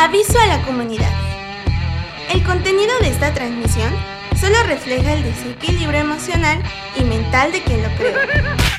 [0.00, 1.12] Aviso a la comunidad.
[2.30, 3.92] El contenido de esta transmisión
[4.40, 6.62] solo refleja el desequilibrio emocional
[6.96, 8.16] y mental de quien lo creó,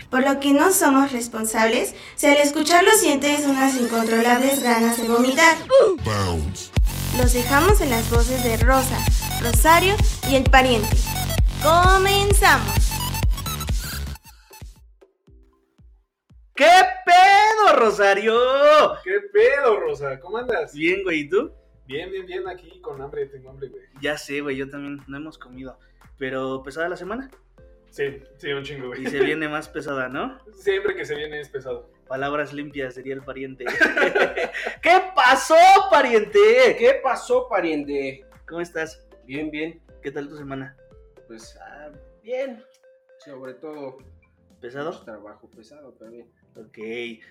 [0.09, 5.57] por lo que no somos responsables si al escucharlo sientes unas incontrolables ganas de vomitar.
[7.19, 8.97] Los dejamos en las voces de Rosa,
[9.43, 9.95] Rosario
[10.27, 10.97] y el pariente.
[11.61, 12.90] ¡Comenzamos!
[16.55, 16.69] ¿Qué
[17.05, 18.33] pedo, Rosario?
[19.03, 20.19] ¿Qué pedo, Rosa?
[20.19, 20.73] ¿Cómo andas?
[20.73, 21.51] Bien, güey, ¿y tú?
[21.85, 23.83] Bien, bien, bien, aquí con hambre, tengo hambre, güey.
[24.01, 25.77] Ya sé, güey, yo también no hemos comido.
[26.17, 27.31] Pero pesada la semana
[27.89, 29.03] Sí, sí, un chingo, güey.
[29.03, 30.39] y se viene más pesada, ¿no?
[30.53, 31.89] Siempre que se viene es pesado.
[32.07, 33.65] Palabras limpias, diría el pariente.
[34.81, 35.55] ¿Qué pasó,
[35.89, 36.39] pariente?
[36.77, 38.25] ¿Qué pasó, pariente?
[38.47, 39.05] ¿Cómo estás?
[39.25, 39.81] Bien, bien.
[40.01, 40.77] ¿Qué tal tu semana?
[41.27, 41.89] Pues, ah,
[42.23, 42.63] bien.
[43.19, 43.97] Sobre todo,
[44.61, 44.91] ¿Pesado?
[44.91, 46.31] mucho trabajo pesado, pero bien.
[46.55, 46.77] Ok,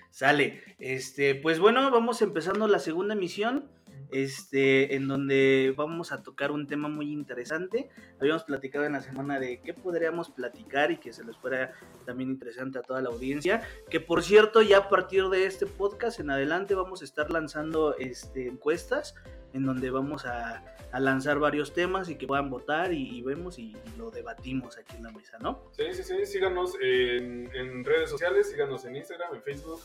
[0.09, 0.61] sale.
[0.79, 3.69] Este, pues bueno, vamos empezando la segunda emisión.
[4.11, 7.89] Este, en donde vamos a tocar un tema muy interesante.
[8.19, 11.73] Habíamos platicado en la semana de qué podríamos platicar y que se les fuera
[12.05, 13.61] también interesante a toda la audiencia.
[13.89, 17.95] Que por cierto, ya a partir de este podcast en adelante vamos a estar lanzando
[17.97, 19.15] este, encuestas
[19.53, 23.59] en donde vamos a, a lanzar varios temas y que puedan votar y, y vemos
[23.59, 25.63] y, y lo debatimos aquí en la mesa, ¿no?
[25.71, 29.81] Sí, sí, sí, síganos en, en redes sociales, síganos en Instagram, en Facebook,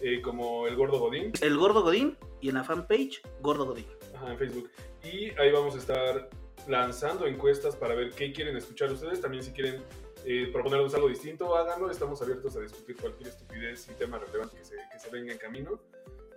[0.00, 3.86] eh, como El Gordo Godín, El Gordo Godín y en la fanpage Gordo Godín.
[4.14, 4.70] ajá, en Facebook.
[5.02, 6.28] Y ahí vamos a estar
[6.66, 9.20] lanzando encuestas para ver qué quieren escuchar ustedes.
[9.20, 9.82] También si quieren
[10.24, 11.90] eh, proponernos algo distinto, háganlo.
[11.90, 15.38] Estamos abiertos a discutir cualquier estupidez y tema relevante que se, que se venga en
[15.38, 15.78] camino.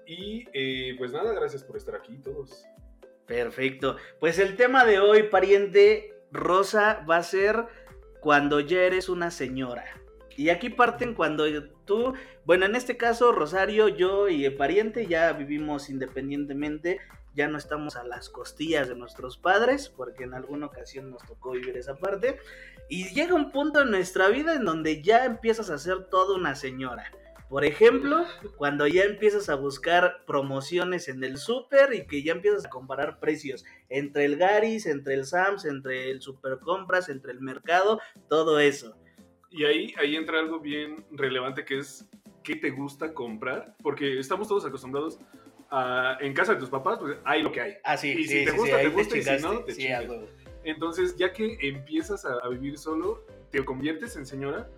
[0.08, 2.66] Y eh, pues nada, gracias por estar aquí todos.
[3.26, 3.98] Perfecto.
[4.20, 7.66] Pues el tema de hoy, pariente Rosa, va a ser
[8.22, 9.84] cuando ya eres una señora.
[10.38, 11.46] Y aquí parten cuando
[11.84, 12.14] tú,
[12.46, 17.00] bueno, en este caso, Rosario, yo y el pariente ya vivimos independientemente,
[17.34, 21.52] ya no estamos a las costillas de nuestros padres, porque en alguna ocasión nos tocó
[21.52, 22.40] vivir esa parte.
[22.88, 26.56] Y llega un punto en nuestra vida en donde ya empiezas a ser toda una
[26.56, 27.12] señora.
[27.50, 28.26] Por ejemplo,
[28.58, 33.20] cuando ya empiezas a buscar promociones en el súper y que ya empiezas a comparar
[33.20, 38.60] precios entre el Garis, entre el Sams, entre el Super Compras, entre el mercado, todo
[38.60, 38.98] eso.
[39.50, 42.06] Y ahí, ahí entra algo bien relevante que es
[42.44, 45.20] qué te gusta comprar, porque estamos todos acostumbrados
[45.70, 47.74] a, en casa de tus papás, pues hay lo que hay.
[47.86, 50.30] Ah, sí, Y si sí, te sí, gusta, sí, te gusta, y si no, te.
[50.66, 54.70] Entonces, ya que empiezas a, a vivir solo, te conviertes en señora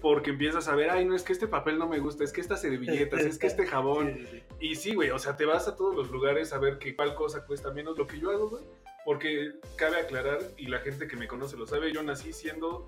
[0.00, 2.40] porque empiezas a ver, ay, no, es que este papel no me gusta, es que
[2.40, 4.14] estas servilletas, es que este jabón.
[4.16, 4.42] Sí, sí, sí.
[4.60, 7.14] Y sí, güey, o sea, te vas a todos los lugares a ver que cuál
[7.14, 7.96] cosa cuesta menos.
[7.98, 8.64] Lo que yo hago, güey,
[9.04, 12.86] porque cabe aclarar, y la gente que me conoce lo sabe, yo nací siendo...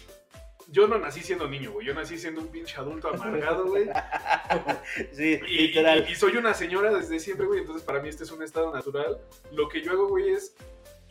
[0.68, 3.88] Yo no nací siendo niño, güey, yo nací siendo un pinche adulto amargado, güey.
[5.12, 6.04] Sí, Y, literal.
[6.08, 7.60] y- y soy una señora desde siempre, güey.
[7.60, 9.18] Entonces, para mí, este es un estado natural.
[9.52, 10.54] Lo que yo hago, güey, es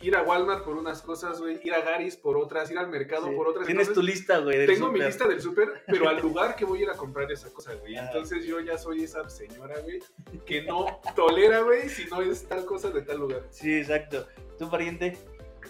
[0.00, 1.60] ir a Walmart por unas cosas, güey.
[1.62, 2.70] Ir a Garis por otras.
[2.70, 3.34] Ir al mercado Sí.
[3.36, 3.66] por otras.
[3.66, 4.66] Tienes tu lista, güey.
[4.66, 7.50] Tengo mi lista del súper, pero al lugar que voy a ir a comprar esa
[7.52, 7.96] cosa, güey.
[7.96, 8.06] Ah.
[8.06, 10.00] Entonces, yo ya soy esa señora, güey,
[10.46, 13.42] que no tolera, güey, si no es tal cosa de tal lugar.
[13.50, 14.26] Sí, exacto.
[14.58, 15.16] ¿Tu pariente?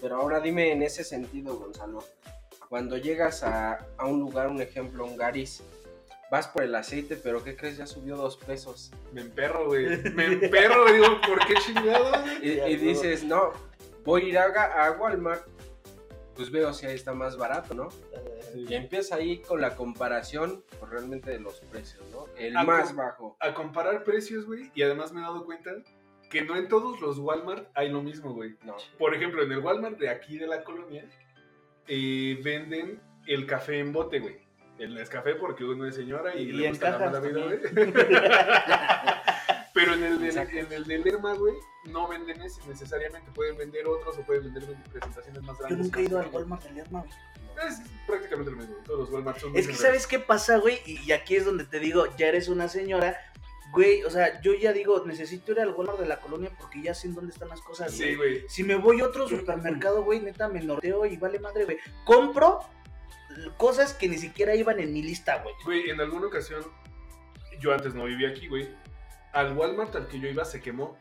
[0.00, 2.04] Pero ahora dime en ese sentido, Gonzalo.
[2.68, 5.62] Cuando llegas a, a un lugar, un ejemplo, un Garis,
[6.30, 7.76] vas por el aceite, pero ¿qué crees?
[7.76, 8.92] Ya subió dos pesos.
[9.12, 9.86] Me emperro, güey.
[10.12, 10.90] Me emperro.
[10.92, 12.10] Digo, ¿por qué chingado?
[12.10, 12.72] güey?
[12.72, 13.52] Y, dices, no,
[14.04, 15.46] voy a ir a, a Walmart,
[16.34, 17.88] pues veo si ahí está más barato, ¿no?
[18.54, 22.26] Y empieza ahí con la comparación pues, realmente de los precios, ¿no?
[22.36, 23.36] El Ah, más bajo.
[23.40, 24.70] A comparar precios, güey.
[24.74, 25.70] Y además me he dado cuenta
[26.30, 28.56] que no en todos los Walmart hay lo mismo, güey.
[28.64, 28.76] No.
[28.98, 31.04] Por ejemplo, en el Walmart de aquí de la colonia,
[31.88, 34.38] eh, venden el café en bote, güey.
[34.78, 37.58] El Nescafé porque uno es señora y, Y le gusta la mala vida, güey.
[39.74, 40.56] Pero en el, Exacto.
[40.56, 41.54] en el de Lerma, güey,
[41.84, 43.30] no venden ese necesariamente.
[43.32, 45.86] Pueden vender otros o pueden vender presentaciones más Yo grandes.
[45.86, 46.28] nunca he ido al.
[46.28, 47.12] Walmart de Lerma, güey.
[47.68, 48.76] Es prácticamente lo mismo.
[48.84, 49.74] Todos los Walmart son Es que.
[49.74, 50.80] ¿sabes qué pasa, güey?
[50.86, 53.18] Y, aquí es donde te digo, ya eres una señora.
[53.72, 56.92] Güey, o sea, yo ya digo, necesito ir al Walmart de la colonia porque ya
[56.92, 57.92] sé en dónde están las cosas.
[57.92, 58.16] Sí, güey.
[58.16, 58.44] güey.
[58.48, 61.78] Si me voy a otro supermercado, güey, neta me norteo y vale madre, güey.
[62.04, 62.60] Compro
[63.56, 65.54] cosas que ni siquiera iban en mi lista, güey.
[65.64, 66.64] Güey, en alguna ocasión,
[67.60, 68.68] yo antes no vivía aquí, güey.
[69.32, 70.96] Al Walmart al que yo iba se quemó.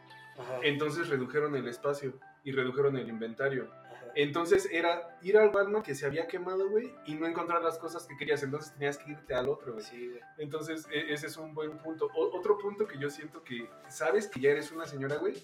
[0.63, 2.13] Entonces redujeron el espacio
[2.43, 3.67] y redujeron el inventario.
[4.15, 8.07] Entonces era ir al Walmart que se había quemado, güey, y no encontrar las cosas
[8.07, 8.41] que querías.
[8.41, 9.85] Entonces tenías que irte al otro, güey.
[9.85, 10.21] Sí, güey.
[10.39, 12.07] Entonces e- ese es un buen punto.
[12.15, 15.35] O- otro punto que yo siento que sabes que ya eres una señora, güey,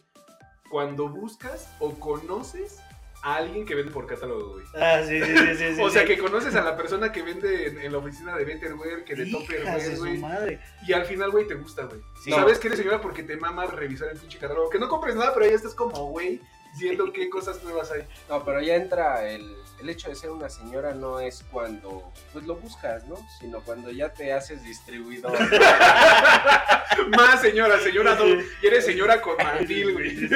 [0.70, 2.80] cuando buscas o conoces
[3.26, 4.66] a alguien que vende por catálogo, güey.
[4.76, 5.56] Ah, sí, sí, sí, sí.
[5.76, 6.08] sí O sea, sí.
[6.10, 9.26] que conoces a la persona que vende en, en la oficina de Betterware, que de
[9.26, 10.60] Topperware, güey.
[10.88, 12.02] Y al final, güey, te gusta, güey.
[12.30, 14.70] Sabes que eres señora porque te mama revisar el pinche catálogo.
[14.70, 16.40] Que no compres nada, pero ya estás como, güey,
[16.78, 18.04] viendo qué cosas nuevas hay.
[18.30, 22.46] No, pero ya entra el, el hecho de ser una señora no es cuando pues
[22.46, 23.16] lo buscas, ¿no?
[23.40, 25.38] Sino cuando ya te haces distribuidor.
[27.10, 28.18] Más señora, señora.
[28.62, 30.30] Y eres señora con mandil, güey.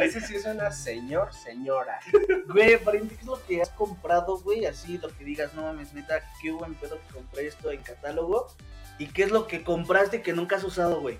[0.00, 1.98] Ese sí es una señor, señora.
[2.46, 4.66] Güey, pariente, ¿qué es lo que has comprado, güey?
[4.66, 8.48] Así, lo que digas, no mames, neta, qué buen pedo que compré esto en catálogo.
[8.98, 11.18] ¿Y qué es lo que compraste que nunca has usado, güey?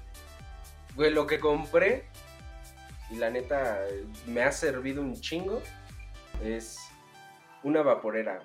[0.95, 2.07] Güey, lo que compré,
[3.11, 3.79] y la neta
[4.27, 5.63] me ha servido un chingo,
[6.43, 6.79] es
[7.63, 8.41] una vaporera.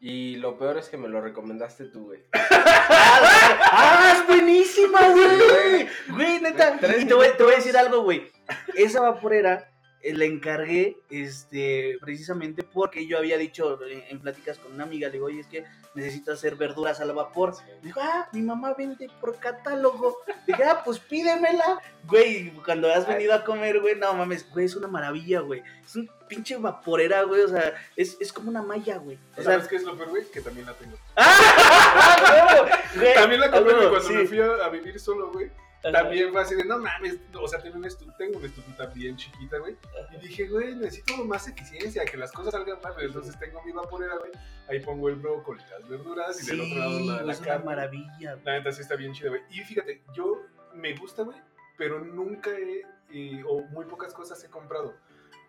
[0.00, 2.20] Y lo peor es que me lo recomendaste tú, güey.
[2.32, 5.88] ¡Ah, es buenísima, güey!
[6.10, 8.30] Güey, neta, y te voy, te voy a decir algo, güey.
[8.76, 9.68] Esa vaporera
[10.00, 15.14] eh, la encargué este, precisamente porque yo había dicho en, pláticas con una amiga, le
[15.14, 15.64] digo, oye, es que
[15.94, 17.54] necesito hacer verduras al vapor.
[17.82, 20.18] Dijo, ah, mi mamá vende por catálogo.
[20.46, 21.80] Dije, ah, pues pídemela.
[22.04, 25.62] Güey, cuando has venido a comer, güey, no mames, güey, es una maravilla, güey.
[25.84, 29.18] Es un pinche vaporera, güey, o sea, es, es como una malla, güey.
[29.32, 30.24] O sea, ¿Sabes qué es lo peor, güey?
[30.30, 30.96] Que también la tengo.
[31.16, 32.66] ¡Ah!
[32.94, 34.14] Güey, También la compré a güey, huevo, cuando sí.
[34.14, 35.50] me fui a, a vivir solo, güey.
[35.82, 37.88] También fue así de, no mames, o sea, tengo una,
[38.18, 39.76] tengo una estufita bien chiquita, güey.
[40.12, 43.06] Y dije, güey, necesito más eficiencia, que las cosas salgan rápido.
[43.06, 44.32] Entonces tengo mi vaporera, güey.
[44.68, 47.64] Ahí pongo el brócoli, las verduras y del otro lado la, la es una carne.
[47.64, 48.44] maravilla, güey.
[48.44, 49.42] La neta sí está bien chida, güey.
[49.50, 50.42] Y fíjate, yo
[50.74, 51.38] me gusta, güey,
[51.76, 54.94] pero nunca he, eh, o muy pocas cosas he comprado.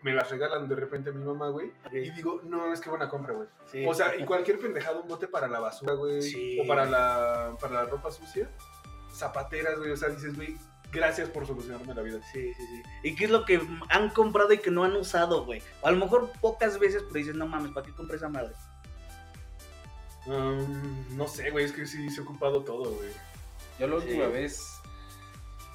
[0.01, 1.73] Me las regalan de repente a mi mamá, güey.
[1.91, 3.49] Y digo, no, es que buena compra, güey.
[3.65, 3.85] Sí.
[3.85, 6.21] O sea, y cualquier pendejado, un bote para la basura, güey.
[6.21, 6.57] Sí.
[6.61, 8.49] O para la, para la ropa sucia.
[9.19, 9.91] Zapateras, güey.
[9.91, 10.57] O sea, dices, güey,
[10.91, 12.19] gracias por solucionarme la vida.
[12.33, 12.83] Sí, sí, sí.
[13.03, 15.61] ¿Y qué es lo que han comprado y que no han usado, güey?
[15.81, 18.53] O a lo mejor pocas veces, pero dices, no mames, ¿para qué compré esa madre?
[20.25, 23.09] Um, no sé, güey, es que sí se ha ocupado todo, güey.
[23.79, 24.07] Yo la Sí.
[24.07, 24.61] última vez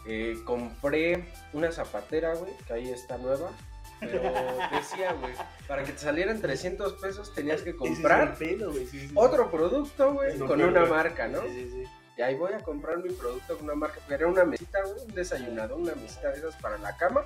[0.07, 3.51] eh, compré una zapatera, güey, que ahí está nueva.
[4.01, 4.21] Pero
[4.73, 5.33] decía, güey,
[5.67, 10.13] para que te salieran 300 pesos tenías que comprar es pedo, sí, sí, otro producto,
[10.13, 11.41] güey, con una marca, ¿no?
[11.43, 11.85] Sí, sí, sí.
[12.17, 13.99] Y ahí voy a comprar mi producto con una marca.
[14.09, 17.23] Era una mesita, güey, un desayunador, una mesita de esas para la cama.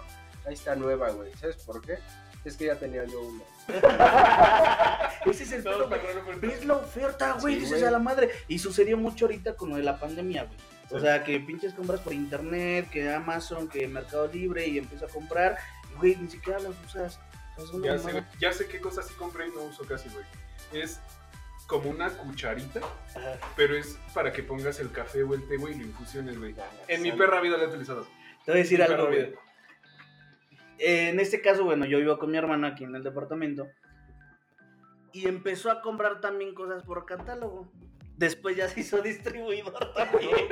[0.46, 1.31] Ahí está nueva, güey.
[1.35, 1.99] ¿Sabes por qué?
[2.44, 3.43] Es que ya tenía yo una.
[5.26, 6.40] Ese es el No, pedo.
[6.40, 7.88] Ves la oferta, güey, Sí, dices güey.
[7.88, 8.31] a la madre.
[8.49, 10.56] Y sucedió mucho ahorita con lo de la pandemia, güey.
[10.90, 11.05] O Sí.
[11.05, 15.58] sea, que pinches compras por internet, que Amazon, que Mercado Libre y empiezo a comprar.
[15.93, 17.20] Y, güey, ni siquiera las usas.
[17.82, 20.25] Ya sé, ya sé qué cosas sí compré y no uso casi, güey.
[20.73, 21.00] Es
[21.69, 22.81] como una cucharita,
[23.15, 23.38] Ajá.
[23.55, 26.56] pero es para que pongas el café o el té, güey, y lo infusiones, güey.
[26.88, 28.09] En mi perra vida la he utilizado.
[28.44, 29.35] Te voy a decir Mi algo, güey.
[30.79, 33.69] Eh, en este caso, bueno, yo vivo con mi hermana aquí en el departamento.
[35.12, 37.71] Y empezó a comprar también cosas por catálogo.
[38.19, 40.49] Después ya se hizo distribuidor también.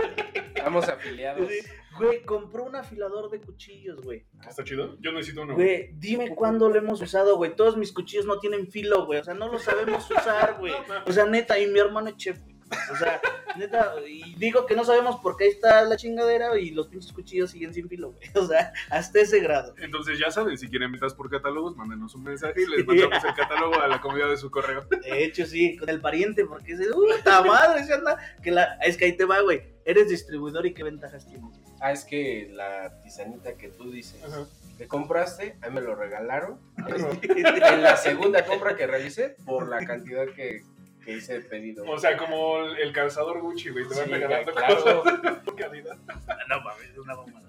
[0.54, 1.48] Estamos afiliados.
[1.50, 1.58] Sí.
[1.98, 4.24] Güey, compró un afilador de cuchillos, güey.
[4.48, 4.96] ¿Está chido?
[5.00, 5.54] Yo necesito uno.
[5.54, 7.56] Güey, dime cuándo lo hemos usado, güey.
[7.56, 9.18] Todos mis cuchillos no tienen filo, güey.
[9.18, 10.72] O sea, no lo sabemos usar, güey.
[11.06, 12.55] O sea, neta, y mi hermano es chef, güey.
[12.92, 13.20] O sea,
[13.56, 17.12] neta, y digo que no sabemos por qué ahí está la chingadera y los pinches
[17.12, 18.30] cuchillos siguen sin filo, güey.
[18.34, 19.74] O sea, hasta ese grado.
[19.78, 23.34] Entonces ya saben, si quieren metas por catálogos, mándenos un mensaje y les mandamos el
[23.34, 24.86] catálogo a la comodidad de su correo.
[25.02, 28.18] De hecho, sí, con el pariente, porque es puta madre, se anda.
[28.42, 29.62] Que la, es que ahí te va, güey.
[29.84, 31.60] Eres distribuidor y qué ventajas tienes.
[31.80, 34.46] Ah, es que la tisanita que tú dices Ajá.
[34.76, 36.58] que compraste, a mí me lo regalaron.
[37.22, 40.62] En la segunda compra que realicé, por la cantidad que,
[41.06, 41.84] que hice pedido.
[41.88, 45.02] O sea, como el el calzador Gucci, güey, te van Sí, regalando claro.
[45.02, 45.96] cosas por calidad.
[46.48, 47.48] No mames, es una mamada.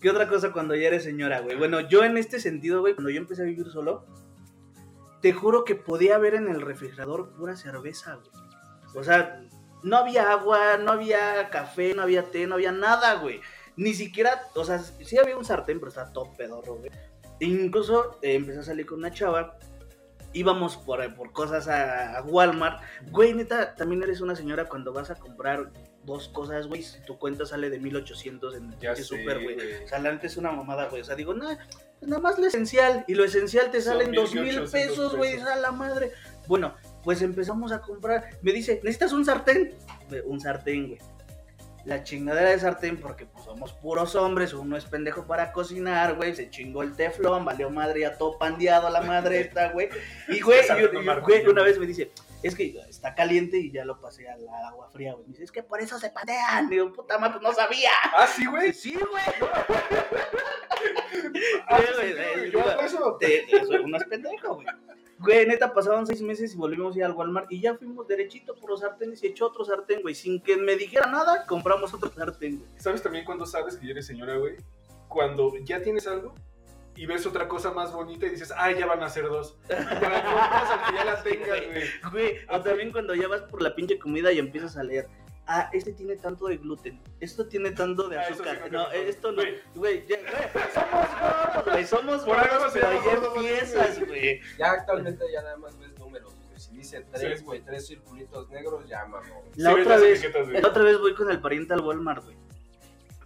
[0.00, 1.56] ¿Qué otra cosa cuando ya eres señora, güey?
[1.56, 4.06] Bueno, yo en este sentido, güey, cuando yo empecé a vivir solo,
[5.20, 8.30] te juro que podía haber en el refrigerador pura cerveza, güey.
[8.94, 9.42] O sea,
[9.82, 13.40] no había agua, no había café, no había té, no había nada, güey.
[13.76, 16.90] Ni siquiera, o sea, sí había un sartén, pero estaba todo pedorro, güey.
[17.40, 19.56] E incluso eh, empecé a salir con una chava.
[20.32, 22.82] Íbamos por, por cosas a, a Walmart.
[23.10, 25.70] Güey, neta, también eres una señora cuando vas a comprar
[26.04, 26.82] dos cosas, güey.
[26.82, 29.56] Si tu cuenta sale de 1800 en el Ya super, güey.
[29.84, 31.02] O sea, la neta es una mamada, güey.
[31.02, 31.46] O sea, digo, no,
[31.98, 33.04] pues nada más lo esencial.
[33.06, 35.38] Y lo esencial te salen dos mil 1800 pesos, güey.
[35.40, 36.12] A la madre.
[36.46, 38.38] Bueno, pues empezamos a comprar.
[38.42, 39.74] Me dice, ¿necesitas un sartén?
[40.24, 40.98] Un sartén, güey.
[41.84, 46.34] La chingadera de sartén, porque pues somos puros hombres, uno es pendejo para cocinar, güey,
[46.34, 49.88] se chingó el teflón, valió madre, ya todo pandeado a la madre esta, güey.
[50.28, 52.10] Y güey, yo- yo- una vez me dice,
[52.42, 55.24] es que está caliente y ya lo pasé al agua fría, güey.
[55.26, 56.68] Me dice, es que por eso se pandean.
[56.68, 57.90] Digo, puta madre, pues no sabía.
[58.14, 58.72] Ah, sí, güey.
[58.74, 59.24] Sí, güey.
[61.68, 63.16] Ah, Sí, güey, Yo eso.
[63.18, 64.66] te- eso uno es pendejo, güey.
[65.18, 68.54] Güey, neta, pasaron seis meses y volvimos a ir al Walmart y ya fuimos derechito
[68.54, 70.14] por los sartenes y echó otro sartén, güey.
[70.14, 72.70] Sin que me dijera nada, compramos otro sartén, güey.
[72.76, 74.56] ¿Sabes también cuando sabes que ya eres señora, güey?
[75.08, 76.34] Cuando ya tienes algo
[76.94, 79.56] y ves otra cosa más bonita y dices, ah, ya van a ser dos.
[79.68, 82.12] Y para que ya la tengas, güey.
[82.12, 85.08] Güey, o también cuando ya vas por la pinche comida y empiezas a leer.
[85.50, 87.00] Ah, este tiene tanto de gluten.
[87.20, 88.60] Esto tiene tanto de Ah, azúcar.
[88.64, 89.42] sí no, esto no.
[89.74, 90.06] Güey.
[90.06, 90.18] Ya-
[90.52, 91.86] güey, somos gordos, güey.
[91.86, 94.40] Somos Por gordos, pero gordo, empiezas, güey.
[94.58, 96.58] Ya actualmente ya nada más ves números, güey.
[96.60, 97.44] Si dice tres, Sí.
[97.46, 99.42] güey, tres circulitos negros, ya mamó.
[99.56, 100.60] La Sí, otra las vez, etiquetas, güey.
[100.60, 102.36] la otra vez voy con el pariente al Walmart, güey.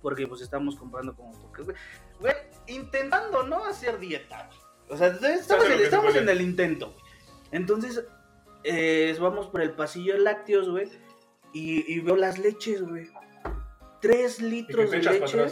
[0.01, 1.77] Porque pues estamos comprando como güey,
[2.21, 2.35] güey,
[2.69, 4.47] intentando no hacer dieta.
[4.47, 4.59] güey.
[4.91, 7.05] O sea, estamos, en el intento, güey.
[7.51, 8.05] Entonces,
[8.63, 10.89] eh, vamos por el pasillo de lácteos, güey.
[11.53, 13.09] Y, y veo las leches, güey.
[14.01, 15.47] Tres litros de leche.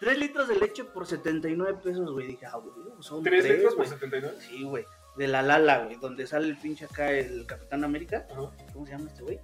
[0.00, 2.26] Tres litros de leche por 79 pesos, güey.
[2.26, 3.98] Dije, ah, güey, son ¿Tres tres, litros por güey.
[3.98, 4.36] 79?
[4.40, 4.84] Sí, güey.
[5.16, 5.96] De la Lala, güey.
[5.96, 8.26] Donde sale el pinche acá el Capitán América.
[8.30, 8.50] Ajá.
[8.72, 9.40] ¿Cómo se llama este güey?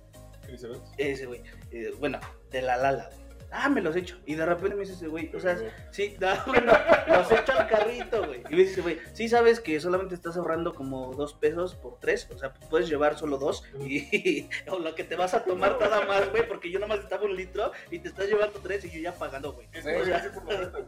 [0.99, 1.43] Ese güey.
[1.71, 2.19] Eh, bueno,
[2.51, 3.21] de la Lala, güey.
[3.53, 4.19] Ah, me los echo.
[4.27, 5.59] Y de repente me dice ese güey, o sea,
[5.91, 6.17] sí,
[6.47, 6.73] bueno,
[7.09, 8.43] los echo al carrito, güey.
[8.49, 12.29] Y me dice, güey, sí sabes que solamente estás ahorrando como dos pesos por tres.
[12.35, 13.65] O sea, puedes llevar solo dos.
[13.81, 17.25] Y, o lo que te vas a tomar nada más, güey, porque yo nomás estaba
[17.25, 19.69] un litro y te estás llevando tres y yo ya pagando, güey.
[19.71, 20.85] Que o sea- por güey.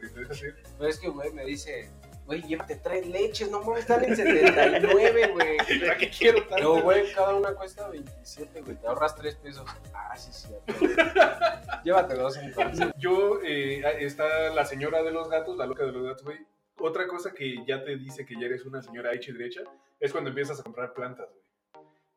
[0.78, 1.90] Pero es que, güey, me dice,
[2.26, 5.56] güey, llévate tres leches, no mames, están en 79, güey.
[5.80, 6.54] ¿Para qué quiero tanto?
[6.54, 8.76] Pero, güey, cada una cuesta 27, güey.
[8.76, 9.68] Te ahorras 3 pesos.
[9.94, 10.48] Ah, sí, sí.
[11.84, 12.88] Llévate dos entonces.
[12.98, 16.38] Yo, eh, está la señora de los gatos, la loca de los gatos, güey.
[16.78, 19.60] Otra cosa que ya te dice que ya eres una señora hecha y derecha
[20.00, 21.42] es cuando empiezas a comprar plantas, güey.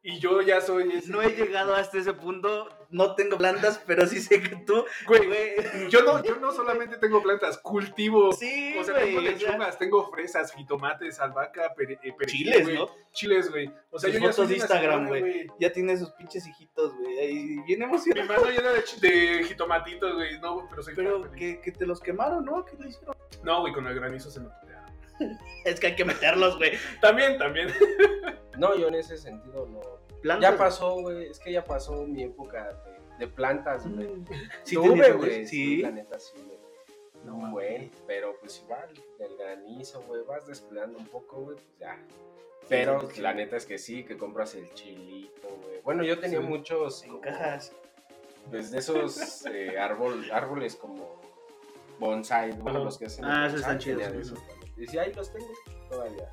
[0.08, 4.06] Y yo ya soy ese- No he llegado hasta ese punto, no tengo plantas, pero
[4.06, 5.90] sí sé que tú, Güey, güey.
[5.90, 8.32] yo no, yo no solamente tengo plantas, cultivo.
[8.32, 9.34] Sí, O sea, tengo güey.
[9.34, 12.76] o sea, lechugas, tengo fresas, jitomates, albahaca, pere, eh, perejil, chiles, güey.
[12.78, 12.90] ¿no?
[13.14, 13.74] Chiles, güey.
[13.90, 15.48] O sea, Sus yo ya soy de Instagram, güey.
[15.60, 17.18] Ya tiene sus pinches hijitos, güey.
[17.18, 18.28] Ahí bien Mi emocionado.
[18.28, 20.40] mano llena de, chi- de jitomatitos, güey.
[20.40, 21.36] No, pero soy Pero feliz.
[21.36, 22.64] que, que te los quemaron, ¿no?
[22.64, 23.16] ¿Qué le hicieron?
[23.44, 24.50] No, güey, con el granizo se me.
[25.66, 26.74] Es que hay que meterlos, güey.
[27.02, 27.70] También, también.
[28.58, 29.82] No, yo en ese sentido no.
[30.22, 31.26] Plantas, Ya pasó, güey.
[31.30, 32.70] Es que ya pasó mi época
[33.20, 34.08] de, de plantas, güey.
[34.08, 34.26] Mm.
[34.64, 35.46] Sí, Tuve, güey.
[35.46, 35.82] Sí.
[35.82, 36.58] La neta, sí, güey.
[37.26, 38.88] No, buen, pero pues igual,
[39.20, 41.98] del granizo, güey, vas descuidando un poco, güey, pues ya.
[42.70, 43.22] Pero Sí, sí.
[43.22, 45.82] la neta es que sí, que compras el chilito, güey.
[45.84, 46.46] Bueno, yo tenía Sí.
[46.46, 47.74] muchos En como, cajas.
[48.52, 51.20] pues de esos eh, árbol, árboles como
[52.00, 52.84] bonsai, güey, Ajá.
[52.86, 53.26] los que hacen.
[53.26, 54.02] Ah, el esos están chidos,
[54.78, 55.48] Y sí, ahí los tengo
[55.90, 56.30] todavía.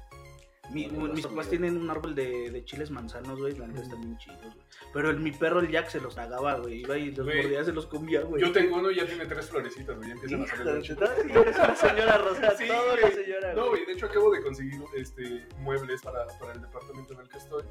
[0.70, 3.54] Mi- No, no, mis papás tienen un árbol de, de chiles manzanos, güey.
[3.56, 4.52] La neta están bien chidos, güey.
[4.92, 6.80] Pero el, mi perro, el Jack, se los tragaba, güey.
[6.82, 7.42] Iba y los Güey.
[7.42, 8.42] mordía, se los comía, güey.
[8.42, 10.08] Yo tengo uno y ya tiene tres florecitas, güey.
[10.08, 12.56] Ya empiezan a salir puta, sí, eres una señora Rosa.
[12.56, 13.04] Sí, todo güey.
[13.04, 17.12] una señora, No, güey, de hecho acabo de conseguir este, muebles para, para el departamento
[17.14, 17.64] en el que estoy.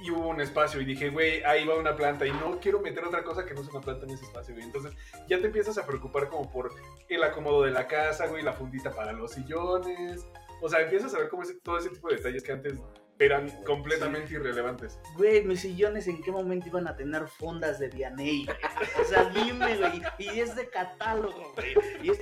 [0.00, 3.04] Y hubo un espacio y dije, güey, ahí va una planta y no quiero meter
[3.04, 4.66] otra cosa que no sea una planta en ese espacio, güey.
[4.66, 4.92] Entonces
[5.28, 6.72] ya te empiezas a preocupar como por
[7.08, 10.26] el acomodo de la casa, güey, la fundita para los sillones.
[10.60, 12.74] O sea, empiezas a ver como ese, todo ese tipo de detalles que antes
[13.18, 14.98] eran completamente irrelevantes.
[15.16, 18.58] Güey, mis sillones, ¿en qué momento iban a tener fondas de Vianey, güey?
[19.00, 20.02] O sea, dime, güey.
[20.18, 21.74] Y es de catálogo, güey.
[22.02, 22.20] Y es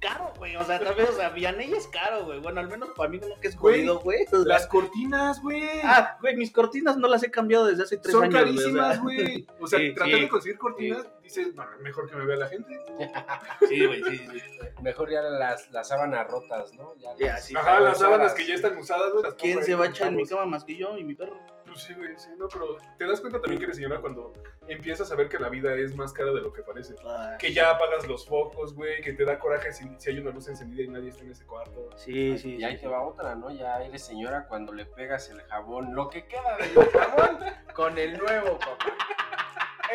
[0.00, 0.56] caro, güey.
[0.56, 2.40] O sea, también, o sea, Vianey es caro, güey.
[2.40, 4.24] Bueno, al menos para mí no que es jodido, güey.
[4.26, 5.62] O sea, Las cortinas, güey.
[5.82, 8.32] Ah, güey, mis cortinas no las he cambiado desde hace tres son años.
[8.34, 9.02] güey, o carísimas, sea.
[9.02, 9.46] güey.
[9.60, 10.20] O sea, Sí, tratar sí.
[10.20, 12.78] de conseguir cortinas, dices, "No, mejor que me vea la gente.
[13.68, 14.42] Sí, güey, sí, sí.
[14.82, 16.94] Mejor ya las, las sábanas rotas, ¿no?
[17.18, 17.54] Ya, las- sí.
[17.56, 19.24] Ajá, las sábanas que ya están usadas, güey.
[19.24, 21.38] las ¿Quién se va a echar en mi cama más que yo y mi perro?
[21.68, 24.32] Pues sí, güey, sí, no, pero te das cuenta también que eres señora cuando
[24.66, 26.94] empiezas a ver que la vida es más cara de lo que parece.
[27.38, 30.48] Que ya apagas los focos, güey, que te da coraje si, si hay una luz
[30.48, 31.90] encendida y nadie está en ese cuarto.
[31.96, 32.82] Sí, sí, Y ahí sí.
[32.82, 33.50] te va otra, ¿no?
[33.50, 37.38] Ya eres señora cuando le pegas el jabón, lo que queda del jabón
[37.74, 38.86] con el nuevo, papá.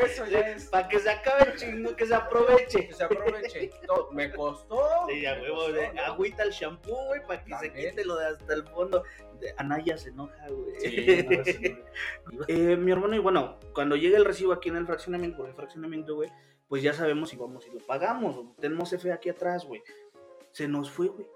[0.02, 0.66] Eso ya es.
[0.66, 2.88] Para que se acabe el chingo, que se aproveche.
[2.88, 3.70] Que se aproveche.
[4.12, 4.80] Me costó.
[5.08, 5.62] Sí, a huevo,
[6.06, 9.04] agüita el shampoo, güey, para que se quite lo de hasta el fondo.
[9.58, 10.76] Anaya se enoja, güey.
[10.80, 11.78] Sí,
[12.32, 12.46] No.
[12.48, 15.56] Eh, mi hermano, y bueno, cuando llegue el recibo aquí en el fraccionamiento, por el
[15.56, 16.30] fraccionamiento, güey,
[16.68, 18.36] pues ya sabemos si vamos y lo pagamos.
[18.38, 19.84] o Tenemos F aquí atrás, güey.
[20.52, 21.28] Se nos fue, güey.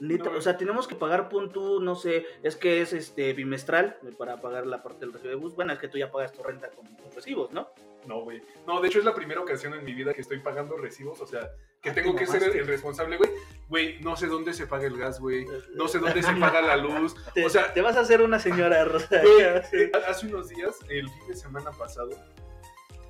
[0.00, 3.98] Neta, No, o sea, tenemos que pagar punto, no sé, es que es este bimestral
[4.02, 5.54] eh, para pagar la parte del recibo de bus.
[5.54, 7.68] Bueno, es que tú ya pagas tu renta con tus recibos, ¿no?
[8.06, 8.42] No, güey.
[8.66, 11.26] No, de hecho es la primera ocasión en mi vida que estoy pagando recibos, o
[11.26, 11.50] sea,
[11.82, 13.30] que Ah, tengo te que ser el, responsable, güey.
[13.68, 15.46] Güey, no sé dónde se paga el gas, güey.
[15.74, 17.14] No sé dónde se paga la luz.
[17.34, 19.22] Te, O sea, te vas a hacer una señora, Rosa.
[19.22, 22.10] Eh, hace unos días, el fin de semana pasado,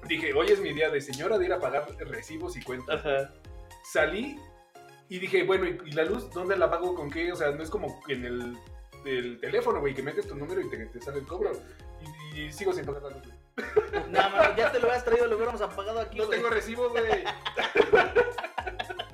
[0.09, 3.01] dije, hoy es mi día de señora de ir a pagar recibos y cuentas.
[3.01, 3.33] Ajá.
[3.85, 4.37] Salí
[5.11, 7.33] Y dije, bueno, ¿y, y la luz dónde la pago con qué?
[7.33, 8.57] O sea, no es como en el,
[9.05, 11.51] el teléfono, güey, que metes tu número y te, te sale el cobro.
[12.33, 13.37] Y, y sigo sin pagar la luz, güey.
[14.09, 17.05] No, ya te lo habías traído, lo hubiéramos apagado aquí, No tengo recibo, güey.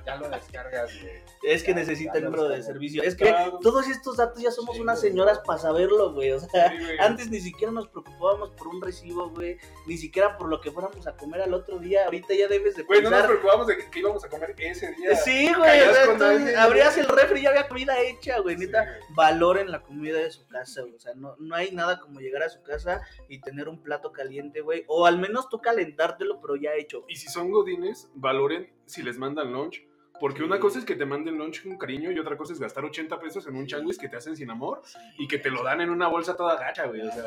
[0.07, 1.13] Ya lo descargas, güey.
[1.43, 3.03] Es que Ya, necesita ya el número de servicio.
[3.03, 3.59] Es que Claro.
[3.61, 6.31] todos estos datos ya somos Sí, unas señoras para saberlo, güey.
[6.31, 6.97] O sea, Sí, güey.
[6.99, 9.57] antes ni siquiera nos preocupábamos por un recibo, güey.
[9.85, 12.05] Ni siquiera por lo que fuéramos a comer al otro día.
[12.05, 15.13] Ahorita ya debes de Güey, no nos preocupábamos de que, íbamos a comer ese día.
[15.17, 15.81] Sí, güey.
[15.81, 18.55] Alguien, abrías el refri y ya había comida hecha, güey.
[18.55, 20.95] Neta, valoren la comida de su casa, güey.
[20.95, 24.13] O sea, no, no hay nada como llegar a su casa y tener un plato
[24.13, 24.85] caliente, güey.
[24.87, 27.03] O al menos tú calentártelo, pero ya hecho.
[27.09, 29.83] Y si son godines, valoren si les mandan lunch.
[30.19, 32.83] Porque una cosa es que te manden lunch con cariño y otra cosa es gastar
[32.85, 34.81] 80 pesos en un changuis que te hacen sin amor
[35.17, 37.01] y que te lo dan en una bolsa toda gacha, güey.
[37.01, 37.23] O sea,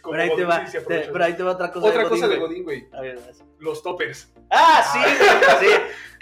[0.00, 1.86] como Pero ahí, te godín va, sí te- pero ahí te va otra cosa.
[1.88, 3.24] Otra de cosa de Godín, godín, güey.
[3.58, 4.32] Los toppers.
[4.50, 5.72] Ah, sí, sí.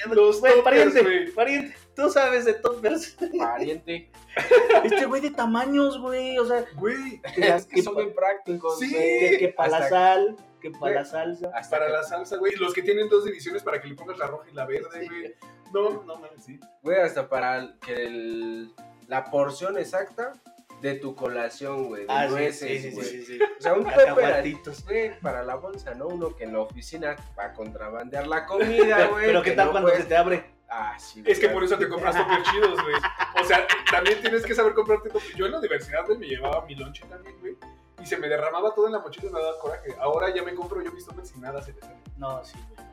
[0.14, 3.16] Los Güey, toppers, pariente, pariente, tú sabes de toppers.
[3.38, 4.11] Pariente.
[4.85, 8.90] Este güey de tamaños, güey, o sea, Güey, que, Es que son bien prácticos, Sí.
[8.90, 9.30] güey.
[9.30, 11.10] que, que para la Hasta- sal, que para la Güey.
[11.10, 11.50] salsa.
[11.54, 12.54] hasta para que- la salsa, güey.
[12.56, 15.34] Los que tienen dos divisiones para que le pongas la roja y la verde, güey.
[15.72, 16.58] No, no mames, sí.
[16.82, 18.72] Güey, hasta para que el-
[19.08, 20.32] la porción exacta
[20.80, 22.02] de tu colación, güey.
[22.02, 23.06] De Ah, sí, nueces, sí, sí, güey.
[23.06, 23.42] sí, sí, sí.
[23.42, 24.84] O sea, un Cacahuatitos.
[24.84, 26.06] güey, para la bolsa, ¿no?
[26.08, 29.26] Uno que en la oficina va a contrabandear la comida, güey.
[29.26, 30.54] Pero qué que tal no cuando puedes- se te abre.
[30.68, 32.94] Ah, sí, Es que por eso te compras toppers chidos, güey.
[33.40, 35.34] O sea, también tienes que saber comprarte toppers.
[35.36, 37.56] Yo en la universidad, güey, me llevaba mi lonche también, güey.
[38.02, 39.94] Y se me derramaba todo en la mochila y me daba coraje.
[40.00, 41.84] Ahora ya me compro yo mis toppers y nada se les.
[42.16, 42.86] No, sí, güey.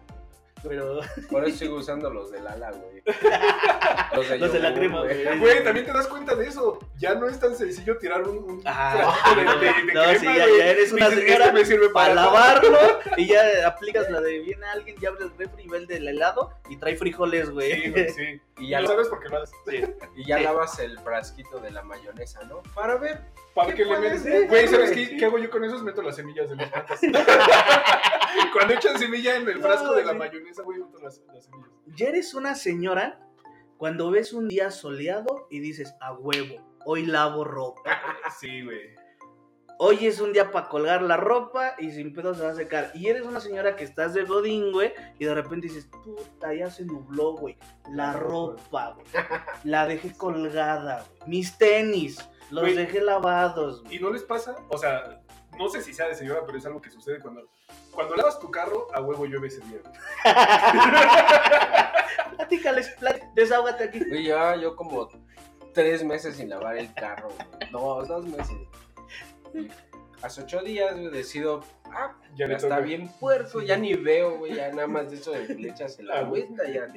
[0.65, 3.03] Pero Por eso sigo usando los del ala, güey.
[4.15, 5.39] Los de, Los de la crema, güey.
[5.39, 6.79] Güey, también te das cuenta de eso.
[6.97, 10.25] Ya no es tan sencillo tirar un, un Ah, de, de- de no, crema, sí,
[10.25, 12.77] ya- eres una señora Este me sirve para para, lavarlo
[13.17, 16.07] y ya aplicas la de viene alguien y abre el refri y ve el del
[16.07, 17.73] helado y trae frijoles, güey.
[17.81, 18.41] Sí, güey, sí.
[18.59, 19.55] Y ya, lo sabes porque lo haces.
[20.15, 22.61] y ya lavas el frasquito de la mayonesa, ¿no?
[22.73, 23.19] Para ver.
[23.53, 24.49] Para ¿Qué que le metes.
[24.49, 25.83] Güey, ¿sabes qué, qué hago yo con esos?
[25.83, 26.99] Meto las semillas de las plantas.
[28.53, 31.69] Cuando echan semilla en el frasco de la mayonesa, güey, meto las, las semillas.
[31.95, 33.19] Ya eres una señora
[33.77, 37.81] cuando ves un día soleado y dices, a huevo, hoy lavo ropa.
[38.39, 38.95] Sí, güey.
[39.77, 42.91] Hoy es un día para colgar la ropa y sin pedo se va a secar.
[42.93, 46.69] Y eres una señora que estás de godín, güey, y de repente dices, puta, ya
[46.69, 47.57] se nubló, güey.
[47.91, 49.05] La ropa, güey.
[49.65, 51.29] La dejé colgada, güey.
[51.29, 52.17] Mis tenis,
[52.51, 52.75] los Güey.
[52.75, 53.95] dejé lavados, güey.
[53.95, 54.55] ¿Y no les pasa?
[54.69, 55.21] O sea,
[55.57, 57.47] no sé si sea de señora, pero es algo que sucede cuando.
[57.91, 59.79] Cuando lavas tu carro, a huevo llueve ese día.
[62.37, 62.95] Platícales,
[63.35, 63.99] desahógate aquí.
[64.03, 65.09] Güey, ya yo como
[65.73, 67.29] tres meses sin lavar el carro.
[67.29, 67.71] güey.
[67.71, 68.57] No, dos meses.
[69.53, 69.69] Y
[70.21, 74.55] hace ocho días, güey, decido, ah, Ya ya está bien puerco, ya ni veo, güey,
[74.55, 76.87] ya nada más de eso de que le echas el Ah, agüita, ya.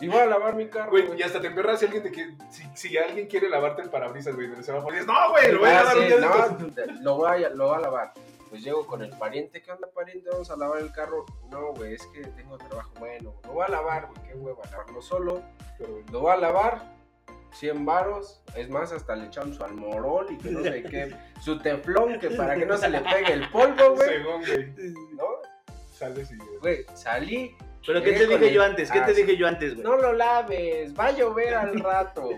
[0.00, 2.34] Y voy a lavar mi carro, Güey, y hasta te emperras si alguien te quiere,
[2.50, 5.68] si, si alguien quiere lavarte el parabrisas, güey, del semáforo, dices, no, güey, lo voy
[5.68, 6.74] a Ah, lavar sí, un día no, después".
[6.74, 8.12] te- lo, voy a, lo voy a lavar.
[8.50, 10.28] Pues llego con el pariente, ¿qué onda pariente?
[10.30, 11.24] Vamos a lavar el carro.
[11.50, 13.34] No, güey, es que tengo trabajo bueno.
[13.44, 15.42] Lo voy a lavar, güey, qué hueva, lavarlo solo.
[15.78, 16.82] Pero, Lo voy a lavar,
[17.52, 18.42] 100 varos.
[18.56, 21.14] Es más, hasta le echamos su almorol y que no sé qué.
[21.40, 24.08] Su teflón, que para que no se le pegue el polvo, güey.
[24.08, 25.24] Según, güey, ¿No?
[25.92, 26.36] sales y...
[26.60, 27.56] Güey, salí.
[27.86, 28.90] Pero ¿qué te dije el- yo antes?
[28.90, 29.84] ¿Qué Ah, te dije yo antes, güey?
[29.84, 32.30] No lo laves, va a llover al rato.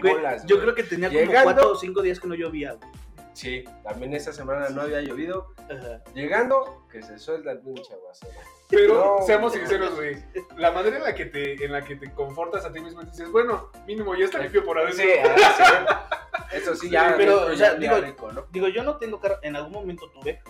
[0.00, 0.62] Güey, Bolas, yo güey.
[0.66, 2.90] creo que tenía como cuatro o cinco días que no llovía, güey.
[3.34, 5.54] Sí, también esa semana no había llovido.
[5.64, 6.02] Ajá.
[6.14, 8.32] Llegando, que se suelta el pinche aguacero.
[8.68, 10.16] Pero No, seamos sinceros, güey.
[10.58, 13.06] La manera en la que te, en la que te confortas a ti mismo y
[13.06, 15.02] dices, bueno, mínimo ya está limpio por adentro.
[15.02, 16.08] Sí, ah,
[16.50, 16.56] sí.
[16.58, 18.46] Eso sí, ya, Sí, pero, pero, o sea, ya olía digo- rico, ¿no?
[18.52, 20.42] Digo, yo no tengo carro, en algún momento tuve,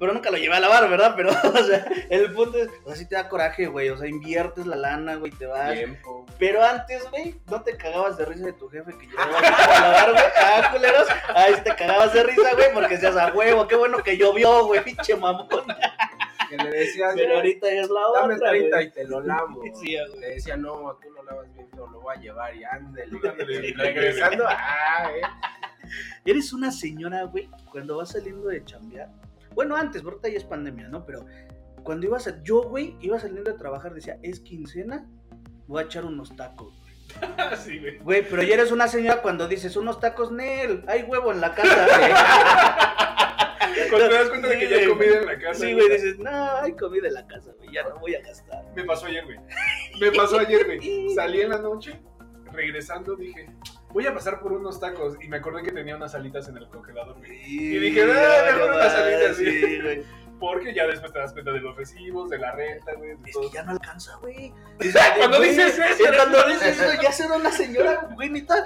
[0.00, 1.12] pero nunca lo llevé a lavar, ¿verdad?
[1.16, 4.08] Pero, o sea, el punto es, o sea, sí te da coraje, güey, o sea,
[4.08, 5.74] inviertes la lana, güey, te vas.
[5.74, 6.22] Tiempo.
[6.24, 6.34] güey.
[6.38, 10.10] Pero antes, güey, no te cagabas de risa de tu jefe que llevaba a lavar,
[10.12, 10.24] güey.
[10.42, 11.08] Ah, culeros.
[11.34, 14.64] Ahí sí te cagabas de risa, güey, porque decías a huevo, qué bueno que llovió,
[14.66, 15.46] güey, pinche mamón.
[16.48, 18.22] Que le decías, Pero "Ya, ahorita es la otra.
[18.22, 18.86] dame 30 güey.
[18.86, 19.62] y te lo lavo.
[19.80, 20.20] Sí, güey.
[20.20, 23.04] Le decía, no, tú lo lavas bien, pero lo voy a llevar y ándale.
[23.04, 25.20] Ándale, regresando, ah, eh.
[26.24, 29.08] Eres una señora, güey, cuando vas saliendo de chambear.
[29.54, 31.04] Bueno, antes, porque ahorita ya es pandemia, ¿no?
[31.04, 31.26] Pero
[31.82, 32.42] cuando ibas a.
[32.42, 35.06] Yo, güey, iba saliendo de trabajar, decía, es quincena,
[35.66, 36.74] voy a echar unos tacos.
[37.64, 37.98] sí, güey.
[37.98, 41.54] Güey, pero ya eres una señora cuando dices unos tacos, Nel, hay huevo en la
[41.54, 41.86] casa.
[43.88, 45.60] Cuando te das cuenta de que ya hay comida en la casa.
[45.60, 48.64] Sí, güey, dices, no, hay comida en la casa, güey, ya no voy a gastar.
[48.74, 49.38] Me pasó ayer, güey.
[50.00, 51.08] Me pasó ayer, güey.
[51.14, 52.00] Salí en la noche,
[52.52, 53.48] regresando, dije,
[53.92, 55.16] voy a pasar por unos tacos.
[55.22, 57.40] Y me acordé que tenía unas alitas en el congelador, güey.
[57.46, 60.02] Y dije, "Ah, mejor unas alitas", sí, güey.
[60.38, 63.10] Porque ya después te das cuenta de los recibos, de la renta, güey.
[63.26, 63.50] Es todo.
[63.50, 64.52] que ya no alcanza, güey.
[65.18, 68.64] Cuando Güey, dices eso, eh, Cuando dices eso, ya será una señora, güey, neta.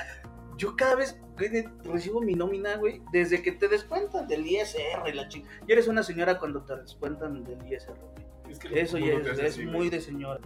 [0.57, 5.27] Yo cada vez güey, recibo mi nómina, güey, desde que te descuentan del ISR, la
[5.27, 5.49] chica.
[5.67, 8.25] Y eres una señora cuando te descuentan del ISR, güey.
[8.53, 9.91] Es que el Eso ya es, es así, muy güey.
[9.91, 10.41] de señora.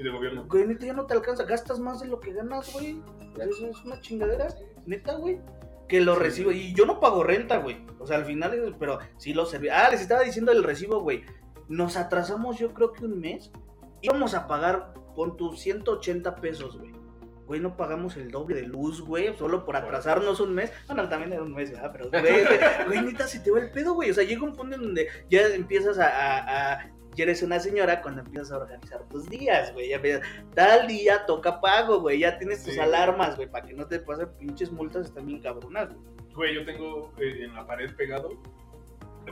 [0.00, 0.46] Y de gobierno.
[0.48, 1.44] Güey, neta, ya no te alcanza.
[1.44, 3.02] Gastas más de lo que ganas, güey.
[3.38, 4.48] Eso es una chingadera,
[4.86, 5.40] neta, güey.
[5.88, 6.52] Que lo Sí, recibo.
[6.52, 7.84] Y yo no pago renta, güey.
[7.98, 9.68] O sea, al final, pero sí lo serví.
[9.68, 11.22] Ah, les estaba diciendo el recibo, güey.
[11.68, 13.50] Nos atrasamos, yo creo que un mes.
[14.00, 16.92] Íbamos a pagar, pon tus 180 pesos, güey.
[17.46, 20.72] Güey, no pagamos el doble de luz, güey, solo por atrasarnos un mes.
[20.86, 21.90] Bueno, también era un mes, ¿verdad?
[21.92, 24.10] Pero, güey, güey, güey, neta, se te va el pedo, güey.
[24.10, 26.90] O sea, llega un punto en donde ya empiezas a, a- a-
[27.22, 29.88] eres una señora cuando empiezas a organizar tus días, güey.
[29.90, 30.22] Ya empiezas,
[30.54, 32.20] tal día toca pago, güey.
[32.20, 32.80] Ya tienes tus Sí.
[32.80, 36.10] alarmas, güey, para que no te pasen pinches multas, están bien cabronas, güey.
[36.34, 38.40] Güey, yo tengo eh, en la pared pegado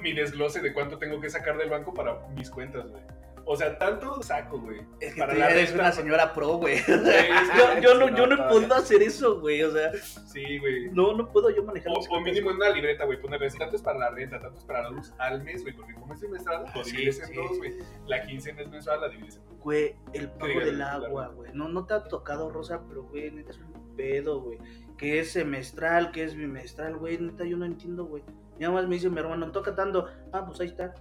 [0.03, 3.03] mi desglose de cuánto tengo que sacar del banco para mis cuentas, güey.
[3.51, 4.83] O sea, tanto saco, güey.
[5.01, 6.77] Es que Para tú eres una señora pro, güey.
[6.87, 9.63] Yo, yo no, yo no podido hacer eso, güey.
[9.63, 9.91] O sea,
[10.27, 10.91] Sí, güey.
[10.91, 13.83] no, no puedo yo manejar O, o mínimo en una libreta, güey, ponerle tanto es
[13.83, 16.63] para la renta, tanto es para la luz al mes, güey, porque como es semestral,
[16.63, 17.73] lo Ah, sí, divides en dos, güey.
[18.07, 19.59] La quincena es mensual, la divides en dos.
[19.61, 21.51] Güey, el pago del agua, güey.
[21.55, 24.59] No, no te ha tocado, Rosa, pero, güey, neta es un pedo, güey.
[24.99, 27.17] Que es semestral, que es bimestral, güey.
[27.17, 28.23] Neta, yo no entiendo, güey.
[28.59, 30.07] Y nada más me dice mi hermano, toca tanto.
[30.33, 30.93] Ah, pues ahí está.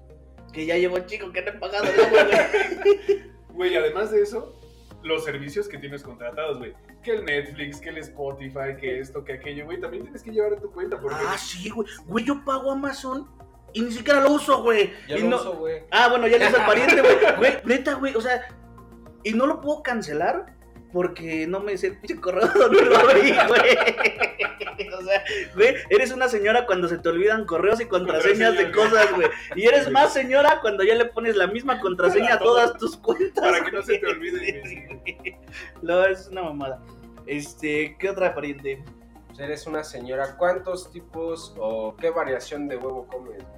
[0.57, 3.31] Que ya llevo chico que no he pagado el agua, güey.
[3.53, 4.59] Güey, además de eso,
[5.03, 6.73] los servicios que tienes contratados, güey.
[7.03, 10.53] Que el Netflix, que el Spotify, que esto, que aquello, güey, también tienes que llevar
[10.53, 11.15] en tu cuenta, porque...
[11.27, 11.87] Ah, sí, güey.
[12.07, 13.27] Güey, yo pago Amazon
[13.73, 14.91] y ni siquiera lo uso, güey.
[15.07, 15.83] Ya Y lo no- uso, güey.
[15.91, 17.15] Ah, bueno, ya le hice al pariente, güey.
[17.37, 18.47] Güey, neta, güey, o sea,
[19.23, 20.56] y no lo puedo cancelar
[20.97, 23.77] porque no me sé el pinche correo donde lo abrí, güey.
[24.97, 25.23] O sea,
[25.55, 29.27] güey, eres una señora cuando se te olvidan correos y contraseñas de cosas, güey.
[29.55, 33.43] Y eres más señora cuando ya le pones la misma contraseña a todas tus cuentas.
[33.43, 35.39] Para que no se te olvide.
[35.83, 36.83] No, es una mamada.
[37.27, 38.83] Este, ¿qué otra pariente?
[39.27, 40.35] Pues eres una señora.
[40.37, 43.57] ¿Cuántos tipos o qué variación de huevo comes, güey?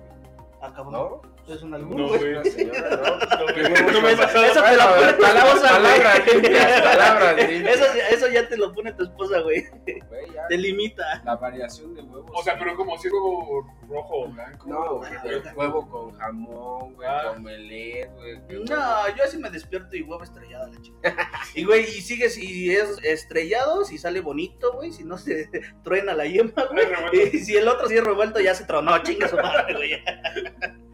[0.61, 0.91] Acabó.
[0.91, 1.21] ¿No?
[1.49, 2.33] Es un No, albur, güey.
[2.35, 2.51] güey.
[2.51, 2.97] Señora, ¿no?
[2.97, 6.81] No, ¿Qué güey, huevos no me te lo Bueno, pone tu palabras- esposa, güey.
[6.83, 7.35] palabras.
[7.49, 9.65] Eso, eso ya te lo pone tu esposa, güey.
[9.69, 11.21] Güey, ya, Te limita.
[11.25, 12.31] La variación de huevos.
[12.33, 14.67] O sea, pero como si huevo rojo o blanco.
[14.69, 15.11] No, güey,
[15.55, 17.23] huevo con jamón, güey, Ah.
[17.33, 18.39] con melet, güey.
[18.65, 20.99] No, yo así me despierto y huevo estrellado la chica.
[21.55, 25.49] Y güey, y sigue si es estrellado, si sale bonito, güey, si no se
[25.83, 26.85] truena la yema, güey.
[26.85, 27.35] Revuelto.
[27.37, 30.03] Y si el otro sí es revuelto, ya se tronó, chinga su madre, güey.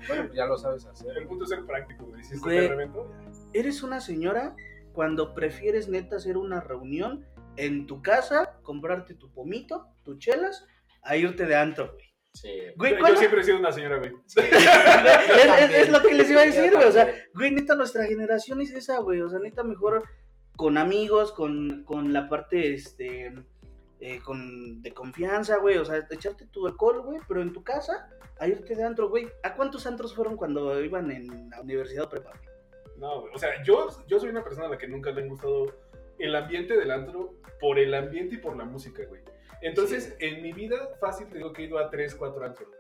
[0.08, 1.18] Bueno, pues ya lo sabes hacer.
[1.18, 2.24] El punto es ser práctico, güey.
[2.24, 2.58] Si Güey.
[2.58, 3.12] está de revento,
[3.54, 4.56] Eres una señora
[4.94, 7.26] cuando prefieres neta hacer una reunión
[7.58, 10.66] en tu casa, comprarte tu pomito, tus chelas,
[11.04, 12.06] a irte de antro, güey.
[12.34, 12.50] Sí.
[12.76, 14.12] Güey, Yo ¿cuál- siempre he sido una señora, güey.
[14.36, 16.86] es, es- es lo que les iba a decir, güey.
[16.88, 19.22] O sea, güey, neta, nuestra generación es esa, güey.
[19.22, 20.04] O sea, neta, mejor
[20.58, 23.34] con amigos, con, con la parte, este,
[24.06, 25.78] eh, con, de confianza, güey.
[25.78, 29.28] O sea, echarte tu alcohol, güey, pero en tu casa, a irte de antro, güey.
[29.42, 32.34] ¿A cuántos antros fueron cuando iban en la universidad o prepa?
[32.98, 33.34] No, güey.
[33.34, 35.76] O sea, yo, yo soy una persona a la que nunca le ha gustado
[36.20, 39.22] el ambiente del antro por el ambiente y por la música, güey.
[39.62, 42.70] Entonces, en mi vida fácil te digo que he ido a 3, 4 antros.
[42.70, 42.80] güey.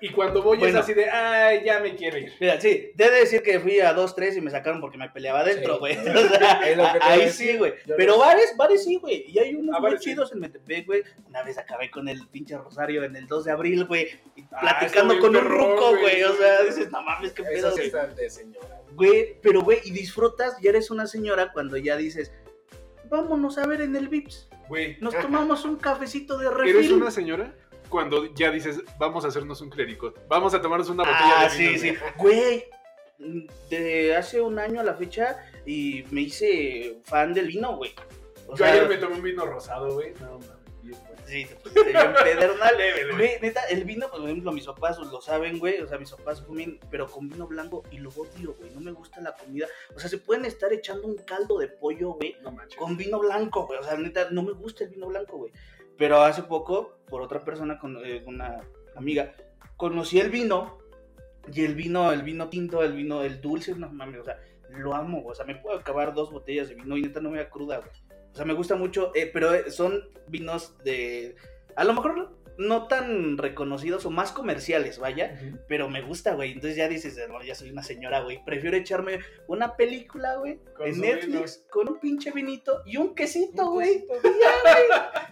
[0.00, 0.78] Y cuando voy Bueno.
[0.78, 2.32] es así de, ay, ya me quiero ir.
[2.38, 5.40] Mira, sí, debe decir que fui a dos, tres y me sacaron porque me peleaba
[5.40, 5.96] adentro, Sí, güey.
[5.96, 7.52] no, O sea, ahí decir.
[7.52, 7.74] sí, güey.
[7.96, 9.24] Pero no- bares, bares sí, güey.
[9.28, 10.10] Y hay unos Ah, muy sí.
[10.10, 11.02] chidos en Metepec, güey.
[11.26, 14.08] Una vez acabé con el pinche Rosario en el 2 de abril, güey.
[14.52, 16.22] Ah, Platicando con un ruco, güey.
[16.22, 17.74] O sea, dices, no mames, qué pedo.
[18.94, 22.32] Güey, pero güey, y disfrutas, ya eres una señora cuando ya dices,
[23.10, 24.48] vámonos a ver en el Vips.
[24.68, 26.76] Güey, Nos tomamos un cafecito de refil.
[26.76, 27.54] ¿eres una señora?
[27.88, 30.26] Cuando ya dices, vamos a hacernos un clericot.
[30.28, 31.78] Vamos a tomarnos una botella Ah, de vino.
[31.78, 31.96] sí, sí.
[32.18, 32.64] güey.
[33.68, 37.92] De hace un año a la fecha y me hice fan del vino, güey.
[38.46, 40.12] O Yo sea, ayer me tomé un vino rosado, güey.
[40.20, 40.58] No, mames.
[41.26, 42.76] Sí, pedernal.
[42.78, 43.12] Leve.
[43.14, 45.80] Güey, neta, el vino, por ejemplo, mis papás lo saben, güey.
[45.82, 48.70] O sea, mis papás comen, pero con vino blanco y lo odio, güey.
[48.70, 49.66] No me gusta la comida.
[49.94, 53.66] O sea, se pueden estar echando un caldo de pollo, güey, No con vino blanco,
[53.66, 53.78] güey.
[53.78, 55.52] O sea, neta, no me gusta el vino blanco, güey.
[55.98, 58.60] Pero hace poco, por otra persona, con eh, una
[58.96, 59.34] amiga,
[59.76, 60.78] conocí el vino.
[61.52, 64.38] Y el vino, el vino tinto, el vino, el dulce, no mames, o sea,
[64.70, 65.24] lo amo.
[65.26, 67.78] O sea, me puedo acabar dos botellas de vino y neta no me da cruda,
[67.78, 67.90] güey.
[68.32, 71.34] O sea, me gusta mucho, eh, pero eh, son vinos de.
[71.74, 75.38] A lo mejor no tan reconocidos o más comerciales, vaya.
[75.68, 76.52] Pero me gusta, güey.
[76.52, 78.44] Entonces ya dices, no, ya soy una señora, güey.
[78.44, 84.04] Prefiero echarme una película, güey, en Netflix, con un pinche vinito y un quesito, güey.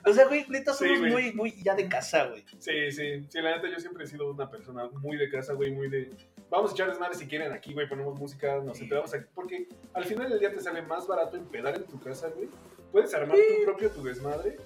[0.06, 2.44] O sea, güey, neta somos muy, muy ya de casa, güey.
[2.58, 5.72] Sí, sí, sí, la neta yo siempre he sido una persona muy de casa, güey,
[5.72, 6.10] muy de...
[6.48, 8.84] Vamos a echar desmadre si quieren aquí, güey, ponemos música, nos Sí.
[8.84, 12.28] empedamos aquí, porque al final del día te sale más barato empedar en tu casa,
[12.28, 12.48] güey.
[12.92, 14.56] Puedes armar tu propio tu desmadre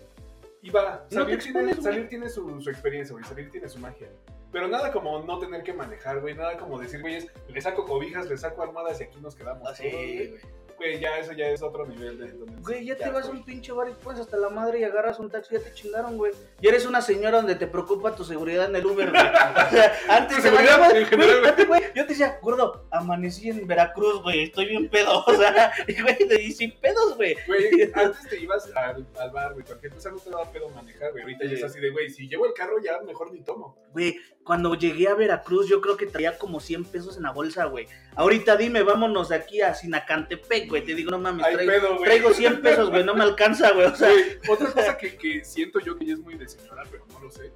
[0.63, 3.79] y va, No salir, expones, tiene, salir tiene su, su experiencia, güey, salir tiene su
[3.79, 4.09] magia.
[4.53, 7.87] Pero nada como no tener que manejar, güey, nada como decir, güey, es, le saco
[7.87, 10.41] cobijas, le saco almohadas y aquí nos quedamos Así, todos, güey.
[10.81, 10.99] Güey.
[10.99, 12.33] Ya eso ya es otro nivel de...
[12.63, 15.19] Güey, ya te vas a un pinche bar y pones hasta la madre y agarras
[15.19, 16.33] un taxi, ya te chingaron, güey.
[16.61, 19.23] Y eres una señora donde te preocupa tu seguridad en el Uber, güey.
[19.23, 21.05] O sea, antes general, güey,
[21.45, 25.25] antes, güey, yo te decía, gordo, amanecí en Veracruz, güey, estoy bien pedo.
[25.31, 26.17] O sea, y, güey,
[26.47, 27.37] y sin pedos, güey.
[27.47, 31.13] Güey, antes te ibas al, al bar, güey, cualquier cosa no te daba pedo manejar,
[31.13, 31.23] güey.
[31.23, 33.77] Ahorita ya es así de, güey, si llevo el carro ya mejor ni tomo.
[33.93, 37.67] Güey, cuando llegué a Veracruz, yo creo que traía como 100 pesos en la bolsa,
[37.67, 37.87] güey.
[38.17, 40.83] Ahorita dime, vámonos de aquí a Sinacantepec, güey.
[40.85, 42.05] Te digo, no mames, traigo, pedo, güey.
[42.05, 43.87] traigo 100 pesos, güey, no me alcanza, güey.
[43.89, 44.11] O sea,
[44.49, 47.31] otra cosa que, que siento yo que ya es muy de señora, pero no lo
[47.31, 47.53] sé.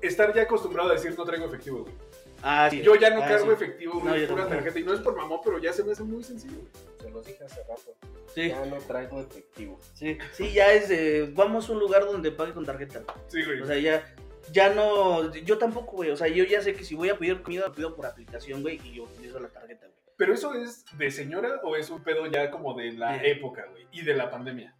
[0.00, 1.94] Estar ya acostumbrado a decir no traigo efectivo, güey.
[2.42, 2.82] ah, sí.
[2.82, 3.52] Yo ya no Ah, cargo sí.
[3.52, 4.78] efectivo, No, güey, yo pura tarjeta.
[4.78, 6.72] Y no es por mamón, pero ya se me hace muy sencillo, güey.
[7.02, 7.94] Se los dije hace rato.
[8.34, 9.78] Sí, Ya no traigo efectivo.
[9.94, 13.02] sí, sí, ya es de, vamos a un lugar donde pague con tarjeta.
[13.28, 13.60] Sí, güey.
[13.62, 14.14] O sea, ya,
[14.52, 16.10] ya no, yo tampoco, güey.
[16.10, 18.60] O sea, yo ya sé que si voy a pedir comida, lo pido por aplicación,
[18.62, 19.93] güey, y yo utilizo la tarjeta, güey.
[20.16, 23.66] Pero eso es de señora o es un pedo ya como de la De- época,
[23.70, 23.86] güey.
[23.92, 24.74] Y de la pandemia.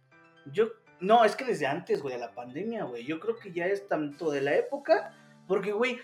[0.51, 0.69] Yo,
[0.99, 3.05] no, es que desde antes, güey, de la pandemia, güey.
[3.05, 5.13] Yo creo que ya es tanto de la época,
[5.47, 5.99] porque, güey,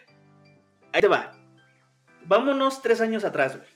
[0.93, 1.31] ahí te va.
[2.25, 3.69] Vámonos tres años atrás, güey.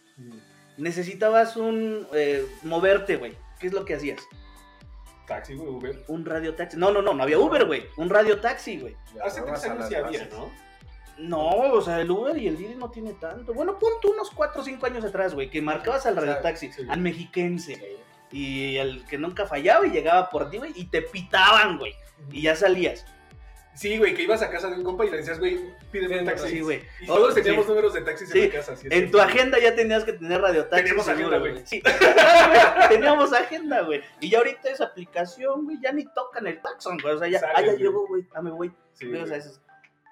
[0.77, 3.37] Necesitabas un, eh, moverte, güey.
[3.59, 4.19] ¿Qué es lo que hacías?
[5.25, 6.03] Taxi, güey, Uber.
[6.07, 6.77] Un radio taxi.
[6.77, 7.85] No, no, no, no había Uber, güey.
[7.97, 8.95] Un radio taxi, güey.
[9.23, 10.25] Hace tres años sí había.
[10.25, 10.51] ¿no?
[11.17, 13.53] No, o sea, el Uber y el Didi no tiene tanto.
[13.53, 16.71] Bueno, pon tú unos 4 o 5 años atrás, güey, que marcabas al radio taxi,
[16.71, 16.83] sí.
[16.89, 17.75] al mexiquense.
[17.75, 18.37] Sí.
[18.37, 21.93] Y al que nunca fallaba y llegaba por ti, güey, y te pitaban, güey.
[22.31, 23.05] Y ya salías.
[23.75, 25.59] Sí, güey, que ibas a casa de un compa y le decías, güey,
[25.91, 26.47] pídeme un taxi.
[26.49, 26.81] Sí, güey.
[27.01, 27.41] Y todos Sí.
[27.41, 28.39] teníamos números de taxis Sí.
[28.41, 28.75] en la casa.
[28.77, 28.87] ¿sí?
[28.89, 30.83] En tu agenda ya tenías que tener radio taxi.
[30.83, 31.61] Teníamos agenda, güey.
[31.65, 31.81] Sí.
[32.89, 34.01] Teníamos agenda, güey.
[34.21, 37.15] Y ya ahorita esa aplicación, güey, ya ni tocan el taxon, güey.
[37.15, 37.77] O sea, ya, ah, güey.
[37.77, 38.71] llegó, güey, ah, me voy.
[38.93, 39.39] Sí, Güey, o sea, güey.
[39.39, 39.61] eso es-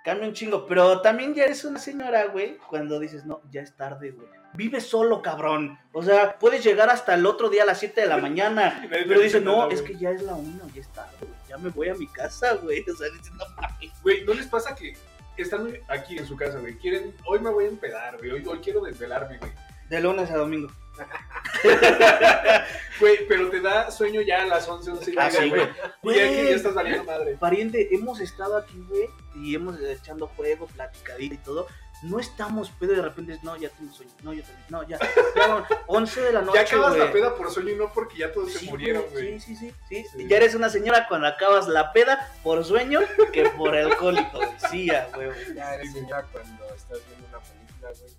[0.03, 0.65] cambia un chingo.
[0.67, 4.27] Pero también ya eres una señora, güey, cuando dices, no, ya es tarde, güey.
[4.55, 5.79] Vive solo, cabrón.
[5.93, 8.85] O sea, puedes llegar hasta el otro día a las 7 de la mañana.
[8.89, 11.31] Pero dice dices, no, es que ya es la una, ya es tarde, güey.
[11.49, 12.85] Ya me voy a mi casa, güey.
[12.93, 13.91] O sea, dices, no mames.
[14.03, 14.95] Güey, ¿no les pasa que
[15.37, 16.77] están aquí en su casa, güey?
[16.77, 18.31] Quieren, hoy me voy a empedar, güey.
[18.31, 19.51] Hoy, hoy quiero desvelarme, güey.
[19.89, 20.69] De lunes a domingo.
[22.99, 26.15] Güey, pero te da sueño ya a las 11, 11 y Ah, media, sí, güey.
[26.15, 27.36] Y ya que ya estás valiendo madre.
[27.38, 31.67] Pariente, hemos estado aquí, güey, y hemos echando juego, platicadita y todo.
[32.03, 34.12] No estamos pedo y de repente es, no, ya tengo sueño.
[34.23, 34.65] No, yo también.
[34.69, 34.99] No, ya.
[35.47, 36.60] no, 11 de la noche.
[36.60, 37.08] ya acabas güey.
[37.08, 39.39] la peda por sueño y no porque ya todos se murieron, güey.
[39.39, 40.27] Sí, sí, sí, sí.
[40.27, 42.99] Ya eres una señora cuando acabas la peda por sueño
[43.32, 44.39] que por alcohólico.
[44.69, 45.29] Sí, ya, güey.
[45.56, 48.12] Ya eres señora cuando estás viendo una película, güey.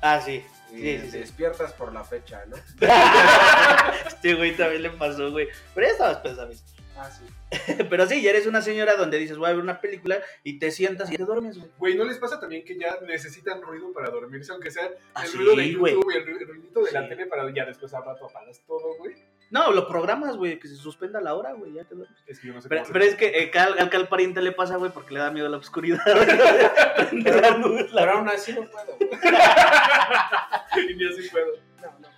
[0.00, 0.44] Ah, sí.
[0.72, 1.18] Y Sí, sí, sí.
[1.18, 2.56] despiertas por la fecha, ¿no?
[4.06, 5.48] Este güey también le pasó, güey.
[5.74, 6.54] Pero ya estabas pensando.
[6.96, 7.24] Ah, sí.
[7.90, 10.70] Pero sí, ya eres una señora donde dices, voy a ver una película y te
[10.70, 11.70] sientas y te duermes, güey.
[11.78, 14.52] Güey, ¿no les pasa también que ya necesitan ruido para dormirse?
[14.52, 15.70] Aunque sea Ah, el sí, ruido de.
[15.72, 18.60] YouTube y el, ru- el ruidito de la tele para ya después al rato apagas
[18.66, 19.14] todo, güey.
[19.50, 22.18] No, lo programas, güey, que se suspenda la hora, güey, ya te duermes.
[22.26, 24.52] Es que yo no sé Pero, pero es que eh, cal- al cal pariente le
[24.52, 26.00] pasa, güey, porque le da miedo la oscuridad.
[26.96, 29.10] Prende la luz, la- Pero aún así no puedo, güey.
[30.90, 31.46] Y ni así puedo.
[31.80, 32.12] No, no puedo.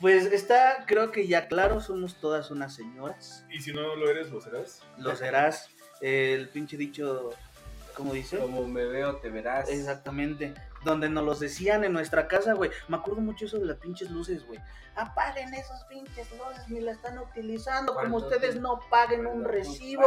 [0.00, 3.44] Pues está, creo que ya claro, somos todas unas señoras.
[3.50, 4.82] Y si no lo eres, lo serás.
[4.98, 5.68] Lo serás.
[6.00, 7.30] El pinche dicho,
[7.94, 8.38] ¿cómo dice?
[8.38, 9.68] Como me veo, te verás.
[9.68, 10.54] Exactamente.
[10.84, 12.70] Donde nos los decían en nuestra casa, güey.
[12.88, 14.58] Me acuerdo mucho eso de las pinches luces, güey.
[14.96, 17.94] Apaguen esas pinches luces, ni la están utilizando.
[17.94, 20.02] Como ustedes no paguen un Cuando recibo.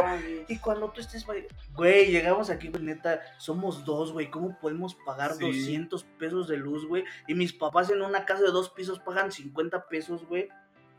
[0.48, 4.94] Y cuando tú estés, güey, güey, llegamos aquí, güey, neta, somos dos, güey, ¿cómo podemos
[5.06, 5.44] pagar Sí.
[5.44, 7.04] 200 pesos de luz, güey?
[7.26, 10.48] Y mis papás en una casa de dos pisos pagan 50 pesos, güey.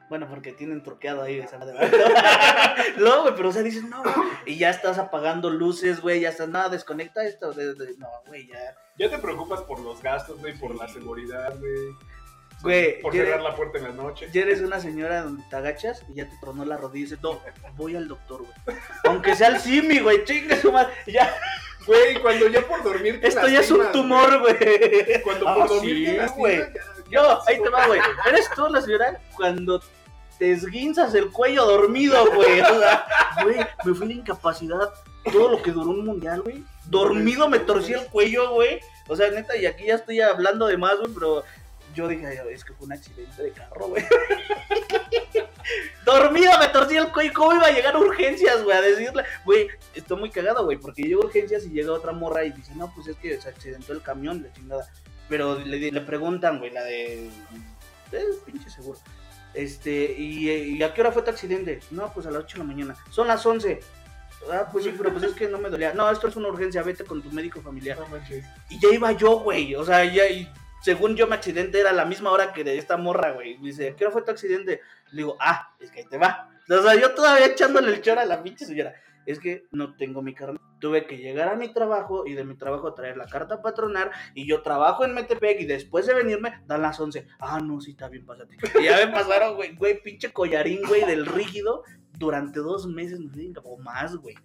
[0.09, 1.75] Bueno, porque tienen troqueado ahí esa madre.
[2.97, 4.15] no, güey, pero o sea, dices, no, güey,
[4.45, 7.51] y ya estás apagando luces, güey, ya estás, nada, desconecta esto.
[7.53, 8.75] de- de- no, güey, ya.
[8.97, 11.73] Ya te preocupas por los gastos, güey, por la seguridad, güey.
[12.61, 14.31] Güey, Por cerrar la puerta en las noches.
[14.31, 17.21] Ya eres una señora donde te agachas y ya te tronó la rodilla y dices,
[17.21, 17.39] no,
[17.75, 18.77] voy al doctor, güey.
[19.03, 20.93] Aunque sea el simi, güey, chingue su madre.
[21.05, 21.31] Ya,
[21.85, 25.21] Güey, cuando ya por dormir te esto ya es un tumor, güey.
[25.23, 26.57] Cuando Ah, por dormir sí, güey.
[27.11, 27.99] No, pasó, ahí te va, güey.
[28.27, 29.79] Eres tú la señora cuando
[30.37, 32.61] te esguinzas el cuello dormido, güey.
[32.61, 33.05] O sea,
[33.43, 34.93] güey, me fui la incapacidad
[35.31, 36.63] todo lo que duró un mundial, güey.
[36.85, 38.79] Dormido me torcí el cuello, güey.
[39.07, 41.43] O sea, neta, y aquí ya estoy hablando de más, güey, pero
[41.93, 44.03] yo dije, es que fue un accidente de carro, güey.
[46.05, 47.31] Dormido me torcí el cuello.
[47.33, 48.77] ¿Cómo iba a llegar urgencias, güey?
[48.77, 52.43] A decirle, güey, estoy muy cagado, güey, porque llego a urgencias y llega otra morra
[52.43, 54.87] y dice, no, pues es que se accidentó el camión, la chingada.
[55.27, 57.29] Pero le, le preguntan, güey, la de.
[58.11, 58.99] Es pinche seguro.
[59.55, 61.79] Este, y, ¿y a qué hora fue tu accidente?
[61.91, 62.95] No, pues a las 8 de la mañana.
[63.09, 63.79] Son las 11.
[64.51, 65.93] Ah, pues sí, pero pues es que no me dolía.
[65.93, 67.97] No, esto es una urgencia, vete con tu médico familiar.
[67.97, 68.05] No.
[68.69, 69.75] Y ya iba yo, güey.
[69.75, 70.47] O sea, ya, y
[70.81, 73.57] según yo, mi accidente era la misma hora que de esta morra, güey.
[73.57, 74.81] Me dice, ¿qué hora fue tu accidente?
[75.11, 76.49] Le digo, ah, es que ahí te va.
[76.69, 78.93] O sea, yo todavía echándole el chor a la pinche señora.
[79.25, 80.61] Es que no tengo mi carnet.
[80.79, 84.11] Tuve que llegar a mi trabajo y de mi trabajo traer la carta patronal.
[84.33, 87.27] Y yo trabajo en Metepec y después de venirme, dan las 11.
[87.39, 88.57] Ah, no, sí, está bien, pásate.
[88.79, 91.83] Y ya me pasaron, güey, güey, pinche collarín, güey, del rígido
[92.17, 93.19] durante dos meses,
[93.63, 94.35] o más, güey.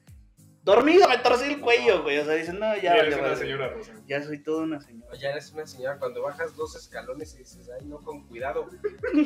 [0.63, 2.19] Dormido, me torcí el cuello, güey.
[2.19, 2.83] O sea, dicen, no, ya.
[2.83, 3.93] Ya eres vale, una señora Rosa.
[4.07, 5.17] Ya soy toda una señora.
[5.19, 8.69] Ya eres una señora cuando bajas dos escalones y dices, ay, no, con cuidado.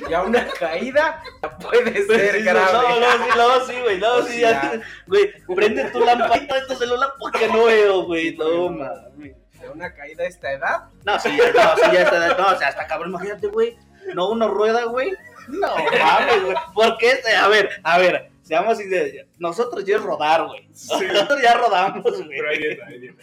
[0.09, 2.73] Ya una caída ya puede ser Sí, grave.
[2.73, 4.83] No, no, sí, no, sí, güey, no, O sí, sea- ya.
[5.09, 8.37] Güey, prende tu lamparita de tu celular porque no veo, güey.
[8.37, 9.37] No, mames.
[9.61, 12.29] De una caída a esta edad, No, sí, ya, no, sí, ya está.
[12.38, 13.77] No, o sea, hasta cabrón, imagínate, güey.
[14.14, 15.12] No, uno rueda, güey.
[15.49, 16.57] No, mames, güey.
[16.75, 17.18] ¿Por qué?
[17.37, 19.27] A ver, a ver, seamos sinceros.
[19.39, 20.69] Nosotros ya es rodar, güey.
[20.73, 21.07] Sí.
[21.13, 22.29] Nosotros ya rodamos, güey.
[22.29, 23.23] Pero ahí dieta, ahí dieta.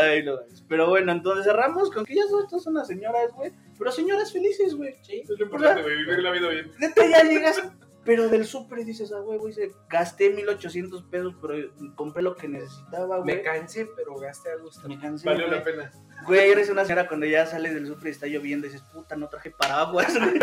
[0.00, 0.38] Ay, no.
[0.68, 3.52] Pero bueno, entonces cerramos con que ya son, todas unas señoras, güey.
[3.76, 4.94] Pero señoras felices, güey.
[5.02, 5.22] Sí.
[5.24, 6.70] Es lo importante, güey, vivir la vida bien.
[6.78, 7.62] Neta, ya llegas,
[8.04, 11.54] pero del súper y dices, ah, güey, güey, se- gasté 1800 pesos, pero
[11.96, 13.36] compré lo que necesitaba, güey.
[13.36, 14.86] me cansé, pero gasté a gusto.
[14.88, 15.58] Me cansé, Valió güey.
[15.58, 15.92] la pena.
[16.26, 19.16] Güey, eres una señora cuando ya sales del súper y está lloviendo y dices, puta,
[19.16, 20.38] no traje paraguas, güey.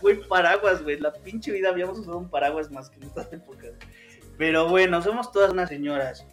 [0.00, 0.98] Güey, paraguas, güey.
[0.98, 3.70] La pinche vida habíamos usado un paraguas más que en estas épocas.
[4.38, 6.26] Pero bueno, somos todas unas señoras.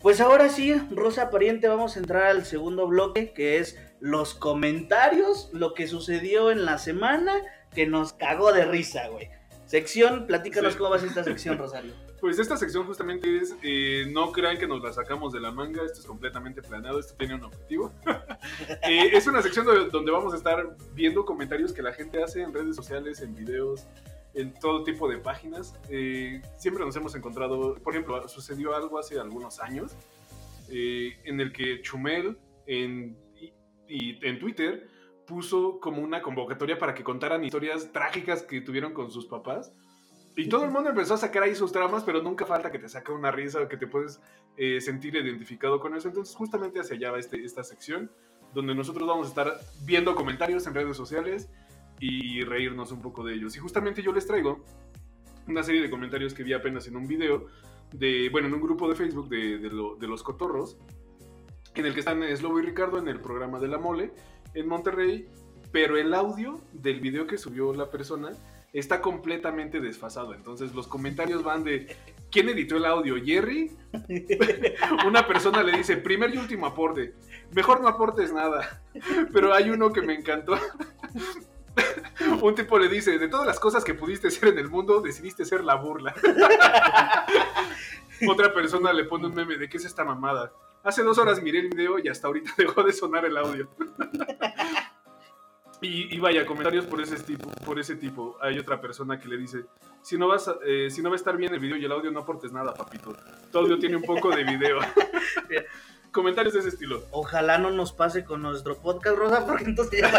[0.00, 5.48] Pues ahora sí, Rosa Pariente, vamos a entrar al segundo bloque, que es los comentarios,
[5.54, 7.32] lo que sucedió en la semana
[7.74, 9.30] que nos cagó de risa, güey.
[9.78, 10.78] Sección, platícanos Sí.
[10.78, 11.92] cómo va a ser esta sección, Rosario.
[12.20, 15.82] Pues esta sección justamente es, eh, no crean que nos la sacamos de la manga,
[15.84, 17.92] esto es completamente planeado, esto tiene un objetivo.
[18.88, 22.42] Eh, es una sección do- donde vamos a estar viendo comentarios que la gente hace
[22.42, 23.84] en redes sociales, en videos,
[24.34, 25.74] en todo tipo de páginas.
[25.88, 29.96] Eh, siempre nos hemos encontrado, por ejemplo, sucedió algo hace algunos años
[30.70, 33.52] eh, en el que Chumel en, y,
[33.88, 34.86] y en Twitter
[35.26, 39.72] puso como una convocatoria para que contaran historias trágicas que tuvieron con sus papás.
[40.36, 42.88] Y todo el mundo empezó a sacar ahí sus tramas, pero nunca falta que te
[42.88, 44.20] saque una risa o que te puedes
[44.56, 46.08] eh, sentir identificado con eso.
[46.08, 48.10] Entonces, justamente hacia allá va este, esta sección,
[48.52, 51.48] donde nosotros vamos a estar viendo comentarios en redes sociales
[52.00, 53.56] y reírnos un poco de ellos.
[53.56, 54.64] Y justamente yo les traigo
[55.46, 57.46] una serie de comentarios que vi apenas en un video,
[57.92, 60.78] de, bueno, en un grupo de Facebook de, de lo- de los cotorros,
[61.76, 64.12] en el que están Slobo y Ricardo en el programa de la mole
[64.54, 65.28] en Monterrey,
[65.72, 68.32] pero el audio del video que subió la persona
[68.72, 70.34] está completamente desfasado.
[70.34, 71.96] Entonces los comentarios van de
[72.30, 73.16] ¿quién editó el audio?
[73.24, 73.72] ¿Jerry?
[75.06, 77.14] Una persona le dice, primer y último aporte.
[77.52, 78.82] Mejor no aportes nada.
[79.32, 80.58] Pero hay uno que me encantó.
[82.42, 85.44] Un tipo le dice, de todas las cosas que pudiste ser en el mundo, decidiste
[85.44, 86.14] ser la burla.
[88.28, 90.52] Otra persona le pone un meme de qué es esta mamada.
[90.84, 93.68] Hace dos horas miré el video y hasta ahorita dejó de sonar el audio.
[95.80, 98.38] Y, y vaya, comentarios por ese tipo, por ese tipo.
[98.40, 99.66] Hay otra persona que le dice,
[100.00, 102.10] si no vas eh, si no va a estar bien el video y el audio,
[102.10, 103.14] no aportes nada, papito.
[103.52, 104.78] Tu audio tiene un poco de video.
[106.12, 107.04] comentarios de ese estilo.
[107.10, 110.10] Ojalá no nos pase con nuestro podcast, Rosa, porque entonces ya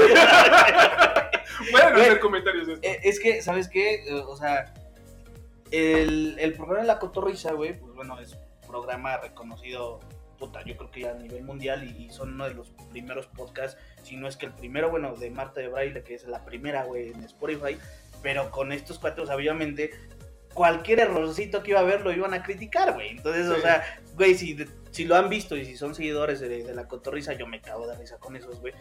[1.71, 2.88] Pueden hacer comentarios de esto.
[2.88, 4.04] Eh, Es que, ¿sabes qué?
[4.08, 4.71] Eh, O sea,
[5.71, 9.99] el, el programa de la cotorriza, güey, pues bueno, es un programa reconocido,
[10.38, 13.80] puta, yo creo que ya a nivel mundial y, son uno de los primeros podcasts,
[14.04, 16.84] si no es que el primero, bueno, de Marta de Braille, que es la primera,
[16.84, 17.78] güey, en Spotify,
[18.21, 19.91] pero con estos cuatro, obviamente,
[20.56, 23.10] cualquier errorcito que iba a haber lo iban a criticar, güey.
[23.10, 23.62] Entonces, o Sí.
[23.62, 23.84] sea,
[24.15, 24.58] güey, si,
[24.89, 27.86] si lo han visto y si son seguidores de, de la cotorriza, yo me cago
[27.86, 28.74] de risa con esos, güey.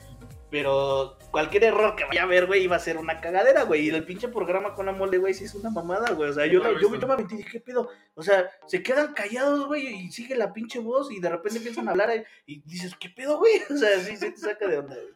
[0.51, 3.87] Pero cualquier error que vaya a haber, güey, iba a ser una cagadera, güey.
[3.87, 6.31] Y el pinche programa con la mole, güey, sí es una mamada, güey.
[6.31, 7.91] O sea, yo, yo, me metí y dije, ¿qué pedo?
[8.15, 11.89] O sea, se quedan callados, güey, y sigue la pinche voz y de repente empiezan
[11.89, 13.53] a hablar y dices, ¿qué pedo, güey?
[13.75, 15.15] O sea, sí, se te saca de onda, güey.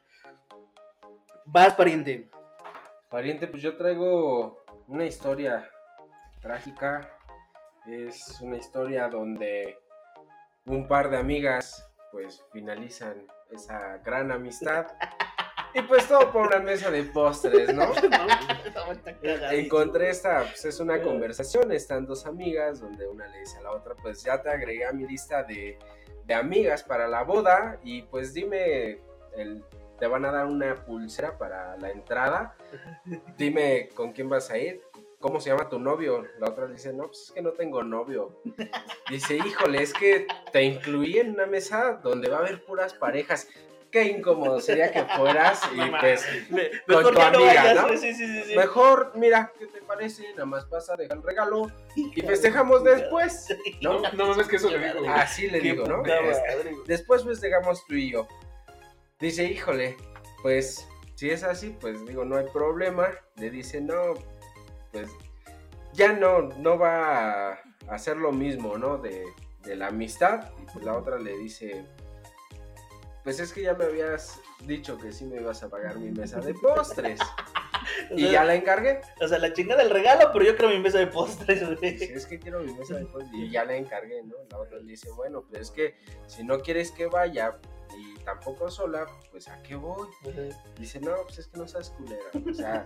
[1.46, 2.28] Vas, pariente.
[3.08, 5.70] Pariente, pues yo traigo una historia
[6.40, 7.08] trágica.
[7.86, 9.78] Es una historia donde
[10.66, 14.86] un par de amigas pues finalizan esa gran amistad.
[15.74, 17.92] Y pues todo por una mesa de postres, ¿no?
[19.50, 23.72] Encontré esta, pues es una conversación, están dos amigas, donde una le dice a la
[23.72, 25.78] otra, pues ya te agregué a mi lista de,
[26.24, 29.00] de amigas para la boda y pues dime,
[29.36, 29.62] el,
[29.98, 32.54] te van a dar una pulsera para la entrada,
[33.36, 34.80] dime con quién vas a ir,
[35.20, 36.24] cómo se llama tu novio.
[36.38, 38.40] La otra le dice, no, pues es que no tengo novio.
[39.10, 43.48] Dice, híjole, es que te incluí en una mesa donde va a haber puras parejas.
[43.90, 47.86] Qué incómodo sería que fueras y No pues Me- con tu amiga, vayas, ¿no?
[47.86, 48.54] güey, Sí, sí, sí, sí.
[48.56, 50.28] Mejor, mira, ¿qué te parece?
[50.32, 53.46] Nada más pasa, deja el regalo y festejamos después.
[53.80, 55.08] No, no mames que eso le digo.
[55.08, 56.04] Así le digo, ¿no?
[56.04, 56.76] Este.
[56.86, 58.28] Después festejamos tú y yo.
[59.20, 59.96] Dice, híjole,
[60.42, 63.08] pues si es así, pues digo, no hay problema.
[63.36, 64.12] Le dice, no,
[64.92, 65.10] pues
[65.92, 67.58] ya no, no va a
[67.88, 68.98] hacer lo mismo, ¿no?
[68.98, 69.24] De,
[69.64, 70.50] de la amistad.
[70.60, 71.84] Y pues la otra le dice,
[73.24, 76.40] pues es que ya me habías dicho que sí me ibas a pagar mi mesa
[76.40, 77.20] de postres.
[78.10, 79.00] Y sea, ya la encargué.
[79.20, 81.92] O sea, la chingada del regalo, pero yo creo mi mesa de postres, güey.
[81.92, 83.34] Dice, es que quiero mi mesa de postres.
[83.34, 84.34] Y ya la encargué, ¿no?
[84.50, 87.58] La otra le dice, bueno, pues es que si no quieres que vaya
[87.96, 90.08] y tampoco sola, pues ¿a qué voy?
[90.78, 92.22] Dice, no, pues es que no seas culera.
[92.48, 92.84] O sea,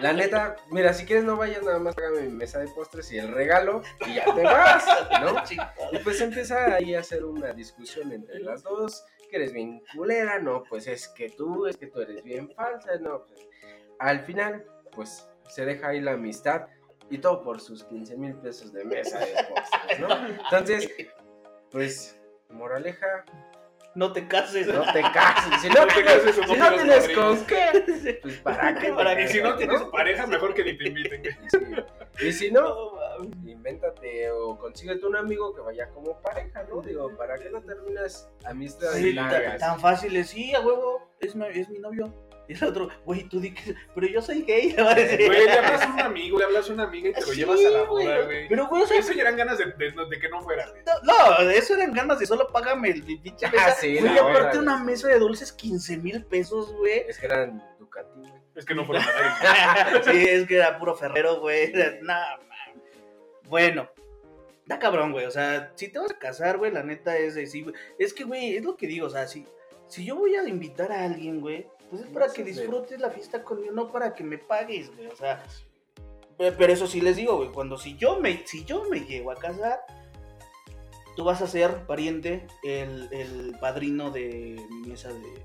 [0.00, 3.18] la neta, mira, si quieres no vayas, nada más págame mi mesa de postres y
[3.18, 4.84] el regalo y ya te vas,
[5.20, 5.34] ¿no?
[5.92, 10.38] Y pues empieza ahí a hacer una discusión entre las dos, que eres bien culera,
[10.38, 13.48] no, pues es que tú, es que tú eres bien falsa, no, pues
[13.98, 16.66] al final, pues se deja ahí la amistad
[17.10, 20.26] y todo por sus 15 mil pesos de mesa de postres, ¿no?
[20.44, 20.90] Entonces,
[21.70, 23.24] pues, moraleja,
[23.94, 24.66] No te cases.
[24.68, 28.74] no te cases, si no No te tienes, si no tienes con qué, pues para
[28.78, 28.92] qué.
[28.92, 29.56] Para que si no ¿no?
[29.56, 31.22] tienes pareja, mejor que ni te inviten.
[31.48, 31.58] Sí.
[32.26, 32.92] Y si no,
[33.46, 36.82] invéntate o consíguete un amigo que vaya como pareja, ¿no?
[36.82, 39.58] Digo, ¿para qué no terminas amistades Sí, tan, largas?
[39.58, 42.12] tan fácil es, sí, a huevo, es mi, es mi novio.
[42.50, 45.24] Y el otro, güey, tú di que, pero yo soy gay, le va a decir.
[45.24, 47.36] Güey, le hablas a un amigo, le hablas a una amiga y te lo Sí,
[47.36, 48.48] llevas a la boda, güey.
[48.48, 50.82] Pero, güey, o sea, Eso ya eran ganas de, de- de que no fuera, güey.
[51.04, 53.70] no, no, eso eran ganas de solo págame el pinche Ah, mesa.
[53.76, 57.04] sí, güey, no, aparte una mesa de dulces, 15 mil pesos, güey.
[57.08, 58.32] Es que eran Ducati, güey.
[58.56, 60.02] Es que no fueron nadie.
[60.12, 61.72] sí, es que era puro ferrero, güey.
[62.02, 62.40] Nada.
[63.44, 63.88] Bueno,
[64.66, 65.26] da cabrón, güey.
[65.26, 68.24] O sea, si te vas a casar, güey, la neta es decir, güey, es que,
[68.24, 69.46] güey, es lo que digo, o sea, si,
[69.88, 73.42] si yo voy a invitar a alguien, güey, pues es para que disfrutes la fiesta
[73.42, 75.08] conmigo, no para que me pagues, güey.
[75.08, 75.42] O sea,
[76.38, 79.30] pe- pero eso sí les digo, güey, cuando si yo me, si yo me llego
[79.32, 79.80] a casar,
[81.16, 85.44] tú vas a ser, pariente, el, el padrino de mi mesa de,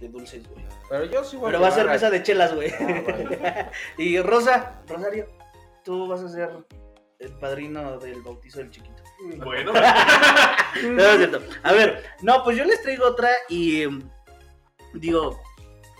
[0.00, 0.64] de dulces, güey.
[0.88, 2.70] Pero yo sí voy Pero va a ser mesa de chelas, güey.
[2.72, 3.70] Ah, vale.
[3.98, 5.28] y Rosa, Rosario,
[5.84, 6.50] tú vas a ser
[7.20, 9.02] el padrino del bautizo del chiquito.
[9.42, 9.72] Bueno,
[10.82, 11.40] No, no es cierto.
[11.62, 14.02] A ver, no, pues yo les traigo otra y em,
[14.92, 15.40] digo,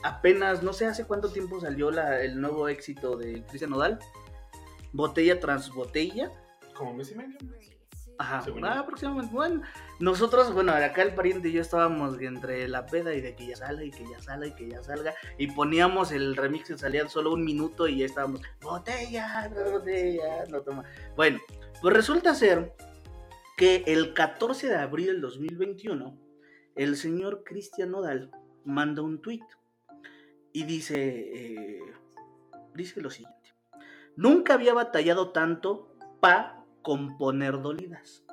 [0.04, 3.98] apenas, no sé hace cuánto tiempo salió la, el nuevo éxito de Cristian Nodal.
[4.92, 6.30] Botella tras botella.
[6.74, 7.38] como mes y medio.
[8.16, 9.34] Ajá, ah, aproximadamente.
[9.34, 9.62] Bueno,
[9.98, 13.56] nosotros, bueno, acá el pariente y yo estábamos entre la peda y de que ya
[13.56, 15.14] salga y que ya salga y que ya salga.
[15.36, 20.60] Y poníamos el remix que salía solo un minuto y ya estábamos, botella, botella, no
[20.60, 20.84] toma.
[21.16, 21.40] Bueno,
[21.80, 22.76] pues resulta ser
[23.56, 26.16] que el 14 de abril del 2021,
[26.76, 28.30] el señor Cristian Nodal
[28.64, 29.42] manda un tweet
[30.54, 31.82] y dice, eh,
[32.74, 33.52] dice lo siguiente.
[34.16, 38.24] Nunca había batallado tanto pa componer dolidas.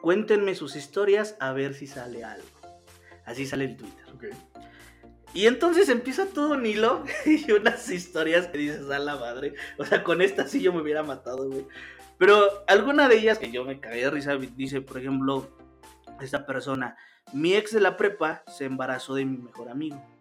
[0.00, 2.48] Cuéntenme sus historias a ver si sale algo.
[3.26, 4.04] Así sale el Twitter.
[5.34, 9.54] Y entonces empieza todo un hilo y unas historias que dices a la madre.
[9.76, 11.66] O sea, con esta sí yo me hubiera matado, güey.
[12.16, 15.54] Pero alguna de ellas que yo me cagué de risa dice, por ejemplo,
[16.22, 16.96] esta persona,
[17.34, 20.13] mi ex de la prepa se embarazó de mi mejor amigo.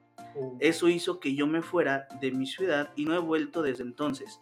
[0.60, 4.42] Eso hizo que yo me fuera de mi ciudad y no he vuelto desde entonces.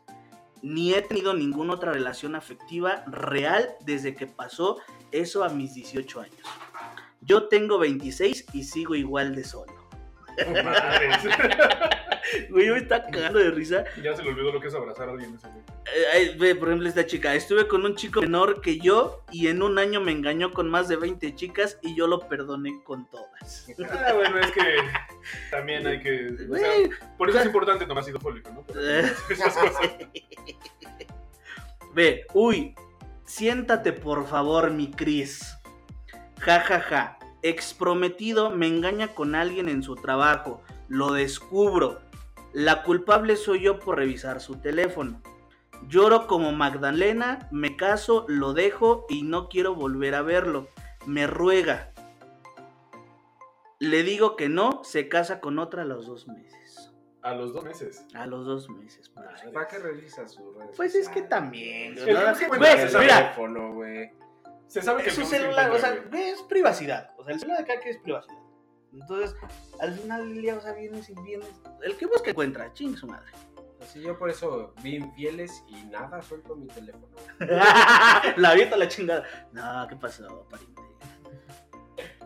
[0.61, 4.77] Ni he tenido ninguna otra relación afectiva real desde que pasó
[5.11, 6.47] eso a mis 18 años.
[7.21, 9.73] Yo tengo 26 y sigo igual de solo.
[10.63, 11.17] Madres.
[12.49, 13.83] Güey, yo me está cagando de risa.
[14.01, 15.63] ya se le olvidó lo que es abrazar a alguien ese güey.
[15.93, 17.33] Eh, por ejemplo, esta chica.
[17.35, 20.87] Estuve con un chico menor que yo y en un año me engañó con más
[20.87, 23.67] de 20 chicas y yo lo perdoné con todas.
[23.89, 24.61] Ah, bueno, es que
[25.49, 26.35] también hay que.
[26.49, 26.71] o sea,
[27.17, 28.65] por eso es importante tomar ácido fólico, ¿no?
[28.79, 29.11] Eh.
[29.29, 29.91] esas cosas.
[31.93, 32.73] Ve, uy,
[33.25, 35.57] siéntate por favor, mi Cris.
[36.39, 37.19] Ja, ja, ja.
[37.43, 40.61] Exprometido me engaña con alguien en su trabajo.
[40.87, 41.99] Lo descubro.
[42.53, 45.21] La culpable soy yo por revisar su teléfono.
[45.87, 50.67] Lloro como Magdalena, me caso, lo dejo y no quiero volver a verlo.
[51.05, 51.91] Me ruega.
[53.79, 56.91] Le digo que no, se casa con otra a los dos meses.
[57.23, 58.05] A los dos meses.
[58.13, 59.09] A los dos meses.
[59.09, 59.51] padre.
[59.51, 60.75] ¿Para qué revisas sus redes?
[60.75, 61.95] Pues es que también.
[61.95, 62.29] Que ¿no?
[62.29, 64.11] El se mira, teléfono, güey.
[64.67, 67.11] Se sabe que es su celular, o sea, es privacidad.
[67.17, 68.37] O sea, el celular de cada quien es privacidad.
[68.93, 69.35] Entonces,
[69.79, 71.47] al final del día, o sea, vienes y vienes.
[71.81, 73.31] El que busca encuentra, ching su madre.
[73.81, 77.07] Así yo por eso vi infieles y nada, suelto mi teléfono.
[78.37, 79.23] la avienta la chingada.
[79.51, 80.81] No, ¿qué pasó, pariente?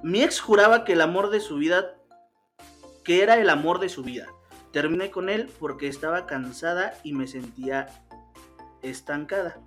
[0.04, 1.96] Mi ex juraba que el amor de su vida,
[3.04, 4.28] que era el amor de su vida.
[4.72, 7.88] Terminé con él porque estaba cansada y me sentía
[8.82, 9.60] estancada.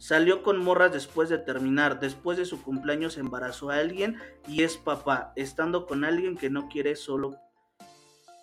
[0.00, 2.00] Salió con morras después de terminar.
[2.00, 4.16] Después de su cumpleaños embarazó a alguien
[4.48, 7.36] y es papá, estando con alguien que no quiere solo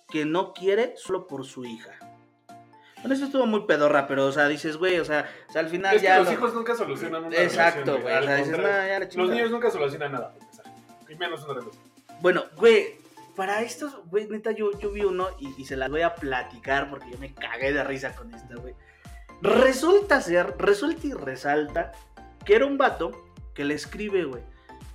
[0.10, 1.92] que no quiere solo por su hija.
[3.02, 5.68] Bueno, eso estuvo muy pedorra, pero o sea, dices, güey, o sea, o sea, al
[5.70, 8.16] final Es que ya los lo- hijos nunca solucionan una Exacto, güey.
[8.18, 8.58] O sea, dices.
[8.58, 9.34] "No, ya la Los chingada".
[9.36, 10.34] niños nunca solucionan nada.
[11.10, 11.84] Y menos una relación.
[12.22, 12.96] Bueno, güey,
[13.36, 16.90] para estos, güey, neta, yo, yo vi uno y, y se las voy a platicar
[16.90, 18.74] porque yo me cagué de risa con esta, güey.
[19.42, 21.92] Resulta ser, resulta y resalta
[22.46, 23.12] que era un vato
[23.54, 24.44] que le escribe, güey.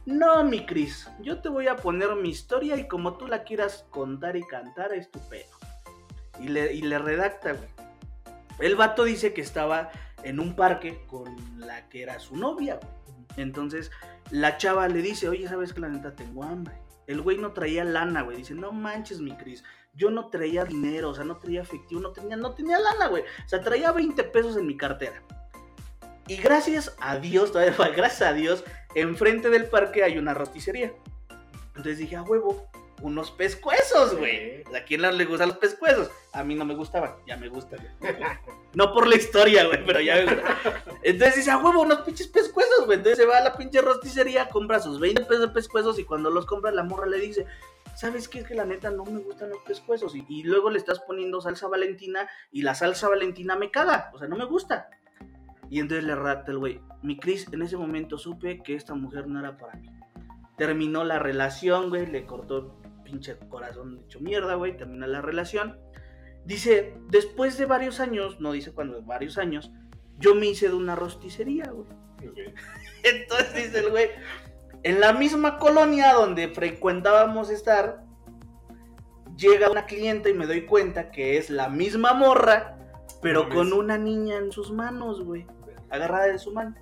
[0.04, 3.86] No, mi Cris, yo te voy a poner mi historia y como tú la quieras
[3.90, 5.56] contar y cantar, es tu pedo.
[6.40, 7.68] Y le, y le redacta, güey.
[8.58, 9.90] El vato dice que estaba
[10.24, 13.26] en un parque con la que era su novia, güey.
[13.36, 13.90] Entonces,
[14.30, 16.74] la chava le dice, oye, ¿sabes que la neta tengo hambre?
[17.06, 18.38] El güey no traía lana, güey.
[18.38, 19.62] Dice, no manches, mi Cris.
[19.94, 23.22] Yo no traía dinero, o sea, no traía efectivo, no tenía, no tenía lana, güey.
[23.22, 25.22] O sea, traía 20 pesos en mi cartera.
[26.26, 28.64] Y gracias a Dios, todavía gracias a Dios,
[28.94, 30.92] enfrente del parque hay una roticería.
[31.68, 32.68] Entonces dije, a huevo,
[33.02, 34.62] unos pescuezos, güey.
[34.74, 36.10] ¿A quién le gustan los pescuezos?
[36.32, 37.80] A mí no me gustaban, ya me gustan.
[38.74, 40.56] No por la historia, güey, pero ya me gustan.
[41.02, 42.96] Entonces dice, a huevo, unos pinches pescuezos, güey.
[42.96, 46.30] Entonces se va a la pinche rosticería, compra sus 20 pesos de pescuezos y cuando
[46.30, 47.44] los compra la morra le dice,
[47.94, 48.40] ¿sabes qué?
[48.40, 50.14] Es que la neta no me gustan los pescuezos.
[50.14, 54.18] Y, y luego le estás poniendo salsa valentina y la salsa valentina me caga, o
[54.18, 54.88] sea, no me gusta.
[55.72, 59.26] Y entonces le redacta el güey, mi Cris, en ese momento supe que esta mujer
[59.26, 59.88] no era para mí.
[60.58, 65.78] Terminó la relación, güey, le cortó pinche corazón hecho mierda, güey, terminó la relación.
[66.44, 69.70] Dice, después de varios años, no dice cuándo, varios años,
[70.18, 71.88] yo me hice de una rosticería, güey.
[73.02, 74.10] Entonces dice el güey,
[74.82, 78.04] en la misma colonia donde frecuentábamos estar,
[79.36, 82.76] llega una clienta y me doy cuenta que es la misma morra,
[83.20, 85.46] pero con una niña en sus manos, güey,
[85.90, 86.74] agarrada de su mano.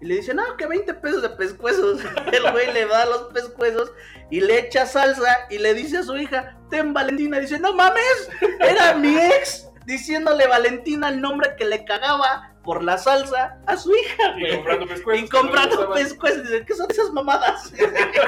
[0.00, 2.00] Y le dice, no, que 20 pesos de pescuezos.
[2.32, 3.92] El güey le da los pescuezos
[4.30, 7.38] y le echa salsa y le dice a su hija, ten Valentina.
[7.38, 8.28] Dice, no mames,
[8.60, 13.94] era mi ex diciéndole Valentina el nombre que le cagaba por la salsa a su
[13.94, 14.54] hija, Y güey.
[14.56, 15.20] comprando pescuezos.
[15.22, 16.42] Y no comprando pescuezos.
[16.44, 17.72] Dice, ¿qué son esas mamadas?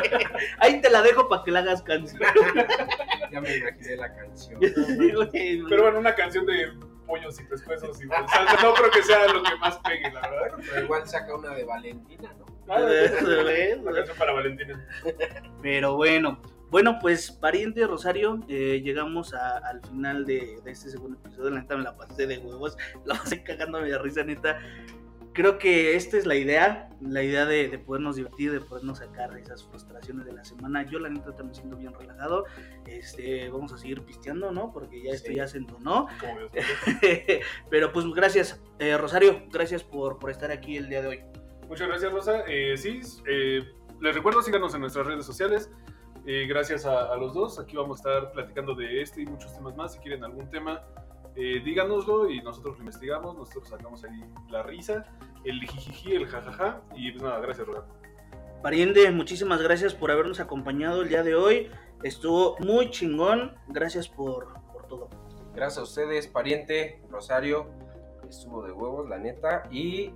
[0.59, 2.20] Ahí te la dejo para que la hagas canción.
[3.32, 4.61] Ya me imaginé la canción.
[4.62, 5.62] Sí, güey.
[5.68, 6.72] Pero bueno, una canción de
[7.07, 10.59] pollos y pescuezos y salsa no creo que sea lo que más pegue, la verdad.
[10.70, 12.47] Pero igual saca una de Valentina, ¿no?
[12.68, 13.72] Ah, Eso, güey.
[13.74, 14.87] Una canción para Valentina.
[15.62, 21.18] Pero bueno, bueno, pues pariente Rosario, eh, llegamos a- al final de, de este segundo
[21.24, 21.50] episodio.
[21.50, 24.58] La neta me la pasé de huevos, la pasé cagándome de risa, neta.
[25.32, 29.36] Creo que esta es la idea, la idea de, de podernos divertir, de podernos sacar
[29.38, 30.82] esas frustraciones de la semana.
[30.90, 32.46] Yo la neta también siento bien relajado.
[32.86, 34.72] Este, vamos a seguir pisteando, ¿no?
[34.72, 35.34] Porque ya esto Sí.
[35.34, 36.06] ya se entonó.
[37.70, 41.20] Pero pues gracias, eh, Rosario, gracias por, por estar aquí el día de hoy.
[41.68, 42.44] Muchas gracias, Rosa.
[42.48, 43.62] Eh, sí, eh,
[44.00, 45.70] les recuerdo, síganos en nuestras redes sociales.
[46.26, 47.60] Eh, gracias a, a los dos.
[47.60, 49.92] Aquí vamos a estar platicando de este y muchos temas más.
[49.92, 50.82] Si quieren algún tema,
[51.36, 53.36] eh, díganoslo y nosotros lo investigamos.
[53.36, 55.04] Nosotros sacamos ahí la risa,
[55.44, 56.82] el jijiji, el jajaja.
[56.96, 57.86] Y pues nada, gracias, Rosa.
[58.60, 61.70] Pariente, muchísimas gracias por habernos acompañado el día de hoy.
[62.02, 63.54] Estuvo muy chingón.
[63.68, 65.08] Gracias por, por todo.
[65.54, 67.70] Gracias a ustedes, pariente, Rosario.
[68.28, 69.68] Estuvo de huevos, la neta.
[69.70, 70.10] Y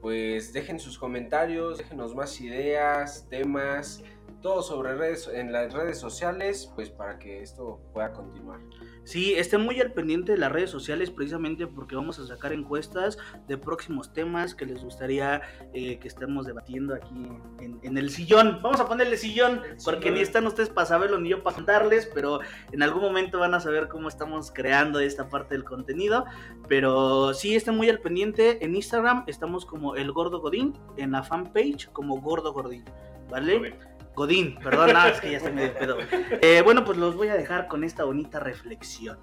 [0.00, 4.02] pues dejen sus comentarios, déjenos más ideas, temas,
[4.42, 8.60] todo sobre redes, en las redes sociales, pues para que esto pueda continuar.
[9.04, 13.18] Sí, estén muy al pendiente de las redes sociales precisamente porque vamos a sacar encuestas
[13.48, 17.14] de próximos temas que les gustaría eh, que estemos debatiendo aquí
[17.58, 18.60] en, en el sillón.
[18.62, 22.40] Vamos a ponerle sillón porque ni están ustedes para saberlo ni yo para contarles, pero
[22.70, 26.24] en algún momento van a saber cómo estamos creando esta parte del contenido.
[26.68, 28.64] Pero sí, estén muy al pendiente.
[28.64, 32.84] En Instagram estamos como El Gordo Godín, en la fanpage como Gordo Gordín,
[33.28, 33.74] ¿vale?
[34.14, 35.96] Godín, perdón, no, es que ya estoy medio pedo.
[36.42, 39.18] Eh, bueno, pues los voy a dejar con esta bonita reflexión.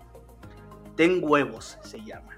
[0.96, 2.38] Ten huevos, se llama.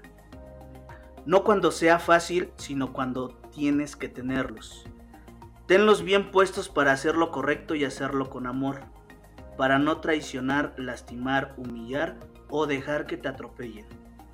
[1.24, 4.84] No cuando sea fácil, sino cuando tienes que tenerlos.
[5.66, 8.80] Tenlos bien puestos para hacer lo correcto y hacerlo con amor.
[9.56, 13.86] para no traicionar, lastimar, humillar o dejar que te atropellen.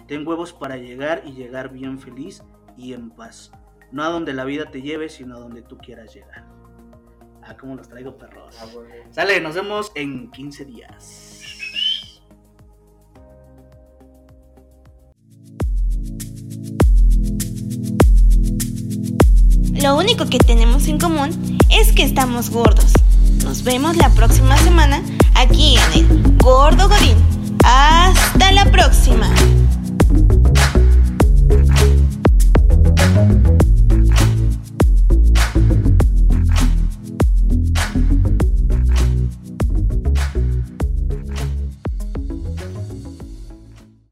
[0.06, 2.42] Ten huevos para llegar y llegar bien feliz
[2.76, 3.52] y en paz.
[3.90, 6.57] No a donde la vida te lleve, sino a donde tú quieras llegar.
[7.48, 8.54] Ah, cómo los traigo, perros.
[8.60, 8.66] Ah,
[9.10, 12.20] Sale, nos vemos en 15 días.
[19.80, 22.92] Lo único que tenemos en común es que estamos gordos.
[23.44, 25.02] Nos vemos la próxima semana
[25.34, 27.16] aquí en el Gordo Godín.
[27.64, 29.32] Hasta la próxima.